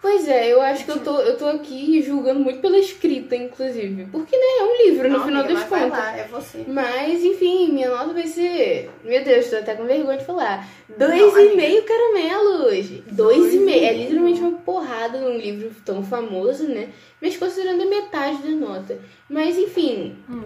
Pois 0.00 0.28
é, 0.28 0.52
eu 0.52 0.60
acho 0.60 0.84
que 0.84 0.90
eu 0.90 1.00
tô, 1.02 1.18
eu 1.20 1.38
tô 1.38 1.46
aqui 1.46 2.02
julgando 2.02 2.38
muito 2.38 2.60
pela 2.60 2.76
escrita, 2.76 3.34
inclusive. 3.34 4.06
Porque, 4.12 4.36
né, 4.36 4.42
é 4.60 4.62
um 4.62 4.86
livro, 4.86 5.08
no 5.08 5.16
"Não, 5.18 5.24
final 5.24 5.40
amiga, 5.44 5.54
das 5.60 5.62
mas 5.62 5.70
vai 5.70 5.88
contas. 5.88 5.98
lá, 6.04 6.16
é 6.18 6.24
você. 6.24 6.64
Mas, 6.68 7.24
enfim, 7.24 7.72
minha 7.72 7.88
nota 7.88 8.12
vai 8.12 8.26
ser. 8.26 8.90
Meu 9.02 9.24
Deus, 9.24 9.48
tô 9.48 9.56
até 9.56 9.74
com 9.74 9.84
vergonha 9.86 10.18
de 10.18 10.26
falar. 10.26 10.68
Dois 10.98 11.10
Não, 11.18 11.38
e 11.38 11.42
amiga. 11.46 11.56
meio 11.56 11.82
caramelos. 11.84 12.60
Dois, 12.64 12.90
Dois 13.12 13.54
e 13.54 13.58
meio. 13.60 13.78
É 13.86 13.92
meio. 13.92 14.02
literalmente 14.02 14.40
uma 14.40 14.52
porrada 14.58 15.18
num 15.18 15.38
livro 15.38 15.70
tão 15.86 16.04
famoso, 16.04 16.64
né? 16.68 16.90
Mas 17.22 17.38
considerando 17.38 17.82
a 17.84 17.86
metade 17.86 18.42
da 18.42 18.50
nota. 18.50 18.98
Mas, 19.26 19.56
enfim, 19.56 20.18
Hum. 20.28 20.42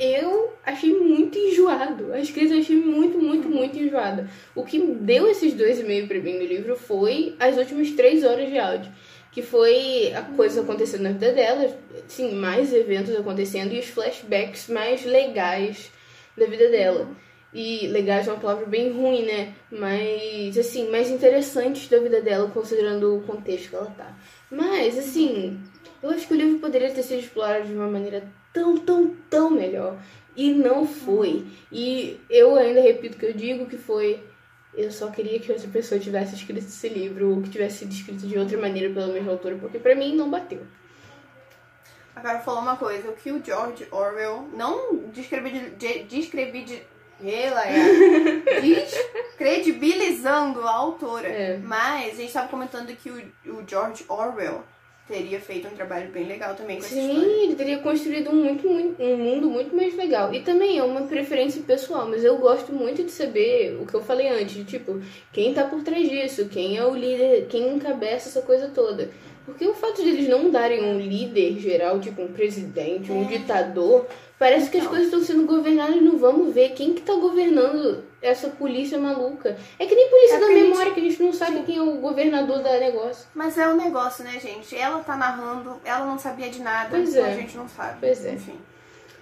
Eu 0.00 0.52
achei 0.64 0.92
muito 0.92 1.38
enjoado. 1.38 2.12
A 2.12 2.20
escrita 2.20 2.54
eu 2.54 2.60
achei 2.60 2.76
muito, 2.76 3.18
muito, 3.18 3.48
muito 3.48 3.78
enjoada. 3.78 4.28
O 4.54 4.64
que 4.64 4.78
deu 4.78 5.28
esses 5.28 5.54
dois 5.54 5.80
e 5.80 5.84
meio 5.84 6.06
pra 6.06 6.18
mim 6.20 6.34
no 6.34 6.44
livro 6.44 6.76
foi 6.76 7.34
as 7.38 7.56
últimas 7.56 7.90
três 7.90 8.24
horas 8.24 8.48
de 8.48 8.58
áudio. 8.58 8.92
Que 9.32 9.42
foi 9.42 10.12
a 10.14 10.22
coisa 10.22 10.62
acontecendo 10.62 11.02
na 11.02 11.12
vida 11.12 11.32
dela, 11.32 11.76
sim, 12.06 12.32
mais 12.34 12.72
eventos 12.72 13.14
acontecendo 13.14 13.72
e 13.72 13.78
os 13.78 13.86
flashbacks 13.86 14.68
mais 14.68 15.04
legais 15.04 15.90
da 16.36 16.46
vida 16.46 16.68
dela. 16.70 17.08
E 17.52 17.86
legais 17.88 18.28
é 18.28 18.32
uma 18.32 18.40
palavra 18.40 18.66
bem 18.66 18.90
ruim, 18.92 19.22
né? 19.22 19.54
Mas, 19.70 20.56
assim, 20.58 20.90
mais 20.90 21.10
interessantes 21.10 21.88
da 21.88 21.98
vida 21.98 22.20
dela, 22.20 22.50
considerando 22.50 23.16
o 23.16 23.22
contexto 23.22 23.70
que 23.70 23.74
ela 23.74 23.94
tá. 23.96 24.16
Mas, 24.50 24.98
assim, 24.98 25.58
eu 26.02 26.10
acho 26.10 26.26
que 26.26 26.34
o 26.34 26.36
livro 26.36 26.58
poderia 26.58 26.90
ter 26.90 27.02
sido 27.02 27.20
explorado 27.20 27.66
de 27.66 27.74
uma 27.74 27.88
maneira 27.88 28.22
tão, 28.58 28.76
tão, 28.78 29.16
tão 29.30 29.50
melhor. 29.50 29.96
E 30.36 30.52
não 30.52 30.86
foi. 30.86 31.44
E 31.70 32.20
eu 32.30 32.56
ainda 32.56 32.80
repito 32.80 33.16
que 33.16 33.26
eu 33.26 33.32
digo, 33.32 33.66
que 33.66 33.76
foi... 33.76 34.22
Eu 34.74 34.92
só 34.92 35.10
queria 35.10 35.40
que 35.40 35.50
outra 35.50 35.66
pessoa 35.68 36.00
tivesse 36.00 36.34
escrito 36.36 36.66
esse 36.66 36.88
livro, 36.88 37.34
ou 37.34 37.42
que 37.42 37.50
tivesse 37.50 37.78
sido 37.78 37.92
escrito 37.92 38.26
de 38.26 38.38
outra 38.38 38.56
maneira 38.58 38.92
pela 38.92 39.08
mesma 39.08 39.32
autora, 39.32 39.56
porque 39.56 39.78
pra 39.78 39.94
mim 39.94 40.14
não 40.14 40.30
bateu. 40.30 40.60
A 42.14 42.20
Carol 42.20 42.42
falou 42.42 42.62
uma 42.62 42.76
coisa, 42.76 43.08
o 43.08 43.12
que 43.14 43.30
o 43.32 43.44
George 43.44 43.86
Orwell 43.90 44.48
não 44.54 44.96
descrevi 45.12 45.50
de, 45.50 45.70
de- 45.70 46.02
descrevi 46.04 46.64
de 46.64 46.82
Ela 47.22 47.64
é 47.66 47.78
descredibilizando 48.60 50.60
a 50.62 50.72
autora. 50.72 51.28
É. 51.28 51.56
Mas 51.58 52.14
a 52.14 52.16
gente 52.16 52.26
estava 52.26 52.48
comentando 52.48 52.94
que 52.96 53.10
o, 53.10 53.16
o 53.46 53.64
George 53.66 54.04
Orwell 54.08 54.64
teria 55.08 55.40
feito 55.40 55.66
um 55.66 55.70
trabalho 55.70 56.10
bem 56.10 56.26
legal 56.26 56.54
também 56.54 56.76
com 56.78 56.84
essa 56.84 56.94
história. 56.98 57.20
Sim, 57.20 57.42
ele 57.44 57.54
teria 57.54 57.78
construído 57.78 58.30
um, 58.30 58.34
muito, 58.44 58.68
muito, 58.68 59.02
um 59.02 59.16
mundo 59.16 59.48
muito 59.48 59.74
mais 59.74 59.96
legal. 59.96 60.32
E 60.32 60.40
também 60.42 60.78
é 60.78 60.82
uma 60.82 61.02
preferência 61.02 61.62
pessoal, 61.62 62.06
mas 62.08 62.22
eu 62.22 62.36
gosto 62.38 62.72
muito 62.72 63.02
de 63.02 63.10
saber 63.10 63.78
o 63.80 63.86
que 63.86 63.94
eu 63.94 64.02
falei 64.02 64.28
antes, 64.28 64.64
tipo, 64.66 65.00
quem 65.32 65.54
tá 65.54 65.64
por 65.64 65.82
trás 65.82 66.08
disso, 66.08 66.48
quem 66.48 66.76
é 66.76 66.84
o 66.84 66.94
líder, 66.94 67.46
quem 67.48 67.74
encabeça 67.74 68.28
essa 68.28 68.42
coisa 68.42 68.68
toda. 68.68 69.10
Porque 69.46 69.66
o 69.66 69.72
fato 69.72 70.02
de 70.02 70.10
eles 70.10 70.28
não 70.28 70.50
darem 70.50 70.84
um 70.84 71.00
líder 71.00 71.58
geral, 71.58 71.98
tipo 72.00 72.20
um 72.20 72.28
presidente, 72.28 73.10
um 73.10 73.24
ditador, 73.24 74.06
parece 74.38 74.68
que 74.70 74.76
as 74.76 74.82
Então. 74.84 74.90
coisas 74.90 75.06
estão 75.06 75.24
sendo 75.24 75.46
governadas, 75.46 76.02
não 76.02 76.18
vamos 76.18 76.54
ver 76.54 76.70
quem 76.74 76.92
que 76.92 77.00
tá 77.00 77.14
governando 77.14 78.04
essa 78.20 78.48
polícia 78.48 78.98
maluca. 78.98 79.56
É 79.78 79.86
que 79.86 79.94
nem 79.94 80.08
polícia 80.10 80.36
É 80.36 80.40
da 80.40 80.46
porque 80.46 80.52
a 80.54 80.58
gente- 80.60 80.68
memória, 80.70 80.92
que 80.94 81.00
a 81.00 81.02
gente 81.04 81.22
não 81.22 81.32
sabe 81.32 81.62
quem 81.62 81.76
é 81.78 81.82
o 81.82 81.94
governador 81.96 82.62
da 82.62 82.78
negócio. 82.78 83.26
Mas 83.34 83.56
é 83.58 83.68
um 83.68 83.76
negócio, 83.76 84.24
né, 84.24 84.38
gente? 84.40 84.76
Ela 84.76 85.00
tá 85.00 85.16
narrando, 85.16 85.80
ela 85.84 86.04
não 86.04 86.18
sabia 86.18 86.48
de 86.48 86.60
nada, 86.60 86.90
Pois 86.90 87.10
então 87.10 87.24
é. 87.24 87.30
a 87.30 87.34
gente 87.34 87.56
não 87.56 87.68
sabe. 87.68 87.98
Pois 88.00 88.24
é. 88.24 88.32
Enfim. 88.32 88.58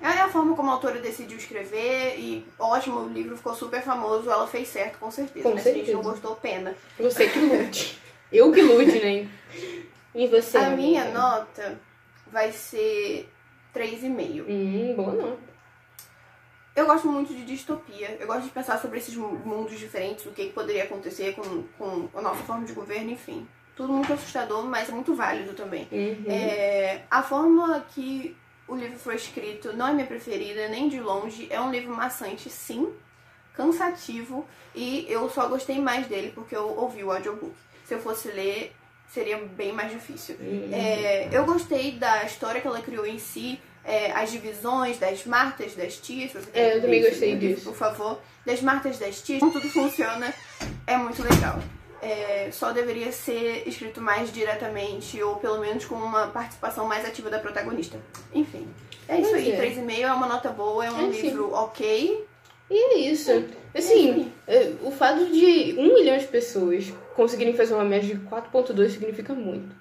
É 0.01 0.09
a 0.09 0.29
forma 0.29 0.55
como 0.55 0.71
a 0.71 0.75
autora 0.75 1.01
decidiu 1.01 1.39
escrever 1.39 2.17
e 2.19 2.47
ótimo, 2.59 3.01
o 3.01 3.09
livro 3.09 3.35
ficou 3.37 3.55
super 3.55 3.81
famoso, 3.83 4.31
ela 4.31 4.47
fez 4.47 4.69
certo, 4.69 4.99
com 4.99 5.11
certeza. 5.11 5.43
Com 5.49 5.55
Mas 5.55 5.63
se 5.63 5.69
a 5.71 5.73
gente 5.73 5.87
certeza. 5.87 6.03
não 6.05 6.11
gostou, 6.11 6.37
pena. 6.37 6.75
Você 7.01 7.27
que 7.29 7.39
lute. 7.39 7.99
eu 8.31 8.53
que 8.53 8.61
lute, 8.61 8.99
né? 9.01 9.27
E 10.15 10.27
você? 10.27 10.59
a 10.59 10.67
amiga? 10.67 10.77
minha 10.77 11.05
nota 11.11 11.79
vai 12.31 12.53
ser 12.53 13.29
3,5. 13.75 14.45
Hum, 14.49 14.95
boa 14.97 15.13
nota. 15.15 15.39
Eu 16.77 16.87
gosto 16.87 17.09
muito 17.09 17.33
de 17.35 17.45
distopia. 17.45 18.17
Eu 18.21 18.27
gosto 18.27 18.43
de 18.45 18.51
pensar 18.51 18.79
sobre 18.79 18.99
esses 18.99 19.17
mu- 19.17 19.41
mundos 19.45 19.79
diferentes, 19.79 20.27
o 20.27 20.31
que, 20.31 20.47
que 20.49 20.53
poderia 20.53 20.85
acontecer 20.85 21.35
com, 21.35 21.65
com 21.79 22.09
a 22.15 22.21
nossa 22.21 22.43
forma 22.45 22.67
de 22.67 22.73
governo, 22.75 23.11
enfim. 23.11 23.49
Tudo 23.75 23.93
muito 23.93 24.13
assustador, 24.13 24.63
mas 24.65 24.89
é 24.89 24.93
muito 24.93 25.15
válido 25.15 25.55
também. 25.55 25.89
Uhum. 25.91 26.25
É, 26.29 27.03
a 27.11 27.23
forma 27.23 27.85
que 27.95 28.37
o 28.69 28.75
livro 28.77 28.99
foi 28.99 29.15
escrito 29.17 29.73
não 29.73 29.89
é 29.89 29.93
minha 29.93 30.07
preferida, 30.07 30.69
nem 30.69 30.89
de 30.89 31.01
longe. 31.01 31.47
É 31.51 31.59
um 31.61 31.71
livro 31.71 31.95
maçante, 31.95 32.51
sim, 32.51 32.93
cansativo, 33.55 34.47
e 34.75 35.07
eu 35.09 35.29
só 35.31 35.49
gostei 35.49 35.81
mais 35.81 36.07
dele 36.07 36.31
porque 36.35 36.55
eu 36.55 36.69
ouvi 36.77 37.03
o 37.03 37.11
audiobook. 37.11 37.55
Se 37.85 37.95
eu 37.95 38.01
fosse 38.01 38.29
ler, 38.29 38.75
seria 39.09 39.39
bem 39.39 39.73
mais 39.73 39.91
difícil. 39.93 40.37
Uhum. 40.41 40.69
É, 40.73 41.29
eu 41.33 41.45
gostei 41.45 41.93
da 41.93 42.25
história 42.25 42.61
que 42.61 42.67
ela 42.67 42.81
criou 42.83 43.07
em 43.07 43.19
si, 43.19 43.59
é, 43.87 44.11
as 44.13 44.31
divisões 44.33 44.99
das 44.99 45.25
martas 45.25 45.75
das 45.75 45.97
tias. 45.97 46.33
você 46.33 46.49
É, 46.53 46.77
eu 46.77 46.81
também 46.83 47.03
gostei 47.03 47.35
livro, 47.35 47.55
disso. 47.57 47.65
Por 47.71 47.77
favor. 47.77 48.21
Das 48.45 48.61
martas 48.61 48.99
das 48.99 49.21
tias, 49.23 49.41
como 49.41 49.53
tudo 49.53 49.69
funciona, 49.71 50.33
é 50.87 50.97
muito 50.97 51.23
legal. 51.23 51.59
É, 52.03 52.51
só 52.53 52.73
deveria 52.73 53.11
ser 53.11 53.67
escrito 53.67 54.01
mais 54.01 54.33
diretamente, 54.33 55.21
ou 55.23 55.37
pelo 55.37 55.59
menos 55.61 55.85
com 55.85 55.95
uma 55.95 56.27
participação 56.29 56.87
mais 56.87 57.05
ativa 57.05 57.31
da 57.31 57.39
protagonista. 57.39 57.99
Enfim, 58.35 58.69
é 59.09 59.21
isso 59.21 59.35
aí. 59.35 59.51
é. 59.51 59.61
3,5 59.75 60.01
é 60.01 60.13
uma 60.13 60.27
nota 60.27 60.51
boa, 60.51 60.85
é 60.85 60.91
um 60.91 61.09
É, 61.09 61.13
sim. 61.13 61.23
livro 61.23 61.53
ok. 61.55 62.25
E 62.71 62.75
é 62.95 62.99
isso. 62.99 63.45
Assim, 63.75 64.33
é, 64.47 64.73
o 64.83 64.91
fato 64.91 65.27
de 65.27 65.75
um 65.79 65.95
milhão 65.95 66.17
de 66.19 66.27
pessoas 66.27 66.93
conseguirem 67.15 67.55
fazer 67.57 67.75
uma 67.75 67.85
média 67.85 68.15
de 68.15 68.21
4.2 68.27 68.91
significa 68.91 69.33
muito. 69.35 69.75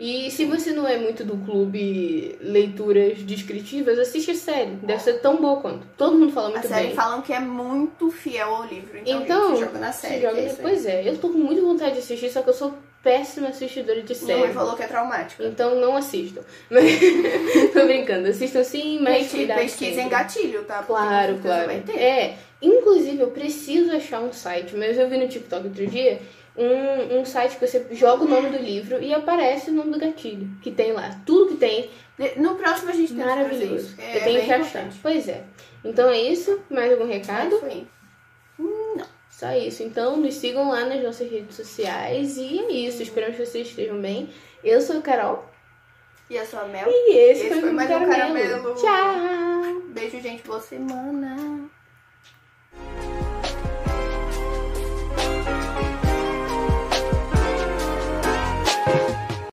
E 0.00 0.30
se 0.30 0.44
você 0.44 0.70
não 0.72 0.86
é 0.86 0.96
muito 0.96 1.24
do 1.24 1.36
clube 1.38 2.36
leituras 2.40 3.18
descritivas, 3.18 3.98
assiste 3.98 4.30
a 4.30 4.34
série. 4.34 4.70
Deve 4.82 5.02
ser 5.02 5.14
tão 5.14 5.36
boa 5.38 5.60
quanto. 5.60 5.86
Todo 5.96 6.16
mundo 6.16 6.32
fala 6.32 6.48
A 6.48 6.50
muito 6.52 6.68
série 6.68 6.86
bem. 6.88 6.94
falam 6.96 7.20
que 7.20 7.32
é 7.32 7.40
muito 7.40 8.08
fiel 8.10 8.48
ao 8.54 8.64
livro. 8.66 8.96
Então, 8.98 9.22
Então, 9.22 9.50
gente, 9.56 9.64
joga 9.66 9.78
na 9.80 9.92
se 9.92 10.06
série. 10.06 10.20
joga- 10.22 10.40
é 10.40 10.54
pois 10.60 10.86
é, 10.86 11.08
eu 11.08 11.18
tô 11.18 11.30
com 11.30 11.38
muita 11.38 11.62
vontade 11.62 11.94
de 11.94 11.98
assistir, 11.98 12.30
só 12.30 12.42
que 12.42 12.50
eu 12.50 12.54
sou 12.54 12.74
péssima 13.02 13.48
assistidora 13.48 14.00
de 14.02 14.14
Minha 14.22 14.36
mãe 14.36 14.42
série. 14.46 14.54
falou 14.54 14.76
que 14.76 14.82
é 14.82 14.86
traumático. 14.86 15.42
Então 15.42 15.74
não 15.80 15.96
assistam. 15.96 16.42
Mas, 16.70 16.84
tô 17.74 17.84
brincando, 17.86 18.28
assistam 18.28 18.62
sim, 18.62 19.00
mas 19.00 19.30
cuidado 19.30 19.58
pesquisa 19.58 19.90
sempre. 19.90 20.02
em 20.04 20.08
gatilho, 20.08 20.64
tá? 20.64 20.74
Porque 20.82 20.92
Claro, 20.92 21.38
claro. 21.42 21.66
Vai 21.66 21.80
ter. 21.80 21.98
É, 21.98 22.36
inclusive 22.62 23.20
eu 23.20 23.30
preciso 23.30 23.90
achar 23.92 24.20
um 24.20 24.32
site, 24.32 24.76
mas 24.76 24.96
eu 24.96 25.08
vi 25.08 25.16
no 25.18 25.26
TikTok 25.28 25.66
outro 25.66 25.86
dia 25.86 26.20
um, 26.58 27.20
um 27.20 27.24
site 27.24 27.56
que 27.56 27.66
você 27.66 27.86
joga 27.92 28.24
o 28.24 28.28
nome 28.28 28.50
do 28.50 28.58
livro 28.58 29.00
e 29.02 29.14
aparece 29.14 29.70
o 29.70 29.74
nome 29.74 29.92
do 29.92 29.98
gatilho 29.98 30.48
que 30.62 30.70
tem 30.70 30.92
lá. 30.92 31.10
Tudo 31.24 31.50
que 31.52 31.56
tem, 31.56 31.88
No 32.36 32.56
próximo 32.56 32.90
a 32.90 32.94
gente 32.94 33.14
trazer 33.14 33.28
maravilhoso. 33.30 33.94
É, 33.98 34.16
eu 34.18 34.24
tenho 34.24 34.44
que 34.44 34.52
achar. 34.52 34.60
importante. 34.60 34.98
Pois 35.02 35.28
é. 35.28 35.44
Então 35.84 36.08
é 36.10 36.20
isso. 36.20 36.60
Mais 36.68 36.90
algum 36.92 37.08
É 37.08 37.14
recado? 37.14 37.54
isso 37.56 37.64
aí. 37.64 37.86
Só 39.30 39.52
isso. 39.52 39.82
Então 39.84 40.16
nos 40.16 40.34
sigam 40.34 40.68
lá 40.68 40.84
nas 40.84 41.00
nossas 41.02 41.30
redes 41.30 41.54
sociais 41.54 42.36
e 42.36 42.58
é 42.58 42.72
isso. 42.72 43.00
Esperamos 43.02 43.36
que 43.36 43.46
vocês 43.46 43.68
estejam 43.68 44.00
bem. 44.00 44.28
Eu 44.64 44.80
sou 44.80 44.98
a 44.98 45.00
Carol 45.00 45.48
E 46.28 46.36
a 46.36 46.44
sua 46.44 46.64
Mel? 46.64 46.88
e 46.90 47.16
esse, 47.16 47.42
Esse 47.42 47.50
foi, 47.52 47.60
foi 47.60 47.70
o 47.70 47.74
mais 47.74 47.88
um 47.88 47.92
Caramelo. 47.92 48.18
Caramelo. 48.34 48.74
Tchau! 48.74 49.82
Beijo, 49.90 50.20
gente. 50.20 50.42
Boa 50.42 50.60
semana. 50.60 51.70